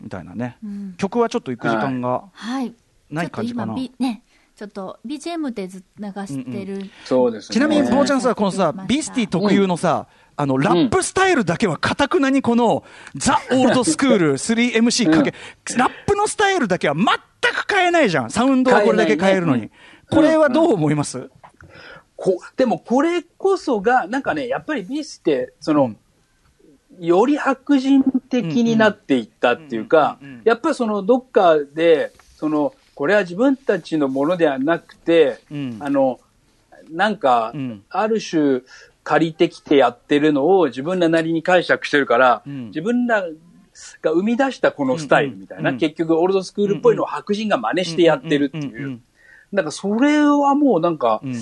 [0.00, 0.94] みたいなね、ん。
[0.96, 2.74] 曲はちょっと行く時間がはい。
[3.10, 3.74] ない感じかな。
[3.74, 4.22] ちょっと今、B、ね、
[4.56, 6.90] ちょっと BGM でずっと流してる。
[7.04, 7.54] そうですね。
[7.54, 10.06] ちなみに、ね坊ちゃんさ、このさ、ビスティ特有のさ、
[10.36, 12.84] あの、ラップスタイルだけは、かたくなにこの、
[13.14, 15.34] ザ・オールドスクール 3MC かけ、
[15.76, 18.30] ラップのスタイルだけは全く変えないじゃん。
[18.30, 19.70] サウンドはこれだけ変えるのに。
[20.10, 21.30] これはどう思います？
[22.16, 25.94] こでもこれこそが、なんかね、やっぱりビースって、その、
[26.98, 35.78] より白人的になっていったっていうかやっぱりそのどっかで、その、これは自分たちのものではなくて、うん。
[35.80, 36.20] あの、
[36.90, 38.60] なんかうん、ある種、
[39.02, 42.66] 借りてきてやってるのを自分らなりに解釈してるから、うん。
[42.66, 43.22] 自分ら
[44.02, 45.76] が生み出したこのスタイルみたいな、うん。
[45.76, 45.80] うん。
[45.80, 49.00] 結局オールドスクールっぽいのを白人が真似してやってるっていう。
[49.52, 51.34] なんかそれはもうなんか、うん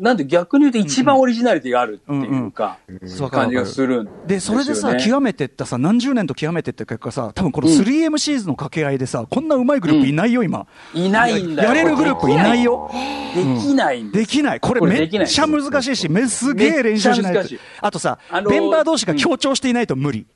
[0.00, 10.66] なんで逆に言うと一番オリジナリティがあるっていうか、そう感じがするんで、それでさ、極めてったさ、何十年と極めてった結果さ、多分この 3MCs の掛け合いでさ、こんなうまいグループいないよ、今。
[10.92, 11.68] いないんだよ。
[11.70, 12.90] やれるグループいないよ。
[13.34, 14.60] できないんできない。
[14.60, 17.48] これめっちゃ難しいし、めすげえ練習しないと。
[17.80, 20.26] あとさ、メンバー同士が強調していないと無理。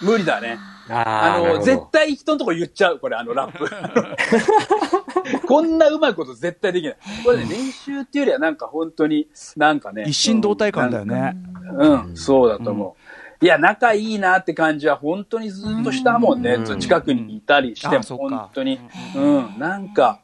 [0.00, 0.58] 無理だね。
[0.90, 3.68] あの、絶対人のとこ言っちゃう、これ、あの、ラップ。
[5.46, 6.96] こんなうまいこと絶対できない。
[7.24, 10.04] これね、練習っていうよりはなんか本当に、なんかね。
[10.06, 11.36] 一心同体感だよね。
[11.78, 12.96] うん、そうだと思
[13.40, 13.44] う。
[13.44, 16.56] いや、仲いいなって感じは本当にずっとしたもんね。
[16.64, 18.80] ずっと近くにいたりしても、本当に。
[19.14, 20.20] うん、なんか、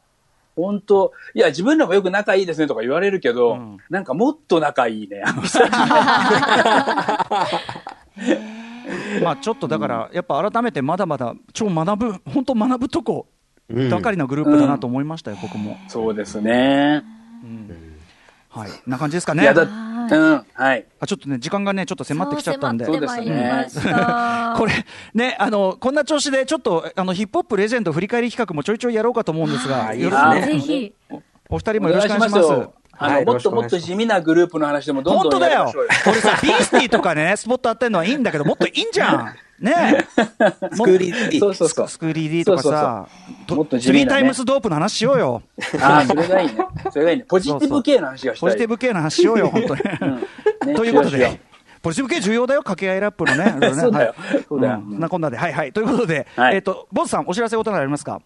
[0.55, 5.23] 本当いや、自分らもよく仲いいですねとか言われるけど、んなんかもっと仲いいね。
[9.23, 13.27] まあちょっとだから、やっぱ改めてまだまだ超学ぶ、本当学ぶとこ
[13.89, 15.77] ばかりのグループだなと思いましたよ、僕も。
[15.87, 17.03] そうですね。
[18.49, 18.69] はい。
[18.87, 19.43] な感じですかね？
[19.43, 20.85] いや、だ、はうん、はい。
[20.99, 22.85] あちょっとね、時間がね、ちょっと迫ってきちゃったんで。
[22.85, 24.55] そう迫ってまいりました。
[24.57, 24.71] これ、
[25.13, 30.93] ね、あの、こんな調子で、ちょっと、あの、ヒップホップレジェンド振り返り企画もちょいちょいやろうかと思うんですが、はいよろあぜひ。
[31.49, 32.69] お二人もよろしくお願いします。
[32.95, 33.05] よ。
[33.05, 35.89] あの、はいもっともっと地味なグループの話でもどん本当だよどんやりましょうよ。
[36.07, 40.21] 俺さ、ビースティーとかね、スポット当てるのはいいんだけど、もっといいんじゃん ねえ。
[40.75, 41.87] スクーリーそうそうそう。
[41.87, 43.07] スクーリー D とかさ、
[43.49, 45.43] もっと地スリ味なねータイムスドープの話しようよ。
[45.81, 46.67] ああ、それがいいね。
[46.91, 47.25] それがいいね。
[47.27, 48.49] ポジティブ系の話がしたい。
[48.49, 49.81] ポジティブ系の話しようよ、本当に。
[50.67, 51.41] ねということしよしよで、
[51.81, 53.73] ポジティブ系重要だよ、掛け合いラップのね。
[53.73, 55.71] そうだよはいそうだよんなこんなで、はいはい。
[55.71, 58.21] ということで、はいえっと、ボスさん、お知らせことなどありますか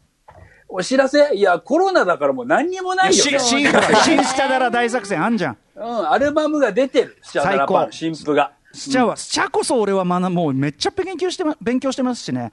[0.72, 1.36] お知らせ？
[1.36, 3.14] いや、コロナだからもう何にもないよ。
[3.14, 5.58] し、し、ほら新スチャダラ大作戦あんじゃん。
[5.76, 7.18] うん、アルバムが出てる。
[7.24, 8.52] スチャダラパンの新譜が。
[8.72, 12.52] スチャは、スチャこそ俺は学もうめっちゃ勉強してま、勉強してますしね。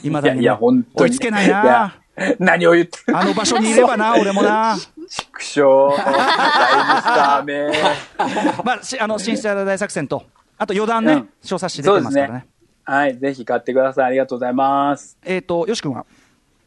[0.00, 0.42] 今だにね。
[0.42, 1.10] いやいや、本当に。
[1.10, 1.96] 追いつけないな。
[2.38, 3.16] 何を言ってる？
[3.18, 4.76] あの場所にいればな、 俺もな。
[5.08, 5.60] 畜生。
[5.62, 7.72] だいぶスターめ。
[8.64, 10.22] まあ、しあの、新スチャダラ大作戦と、
[10.56, 12.46] あと余談ね、うん小冊子出てますからね。
[12.84, 14.04] はい、ぜひ買ってください。
[14.06, 15.18] ありがとうございます。
[15.24, 16.06] えっと、よし君は？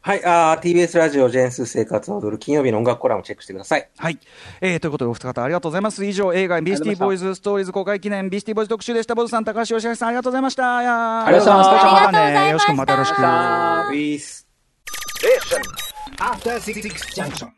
[0.02, 3.88] はい、あー TBS ラジオジェンス生活を踊る金曜日の音楽コラムチェックしてください。
[3.98, 4.18] はい。
[4.62, 6.06] えー、ということで、お二方ありがとうございます。
[6.06, 9.14] 以上、映画、ビースティーボーイズストーリーズ公開記念、ビースティーボーイズ特集でした。
[9.14, 11.26] ボズさん、高橋義明さん、ありがとうございました。
[11.26, 12.48] ありがとうございましたまたね。
[12.50, 13.18] よし君、またよろしく。
[13.18, 14.46] ウィース
[15.20, 15.62] Station.
[16.18, 16.80] After Six
[17.14, 17.48] Junction.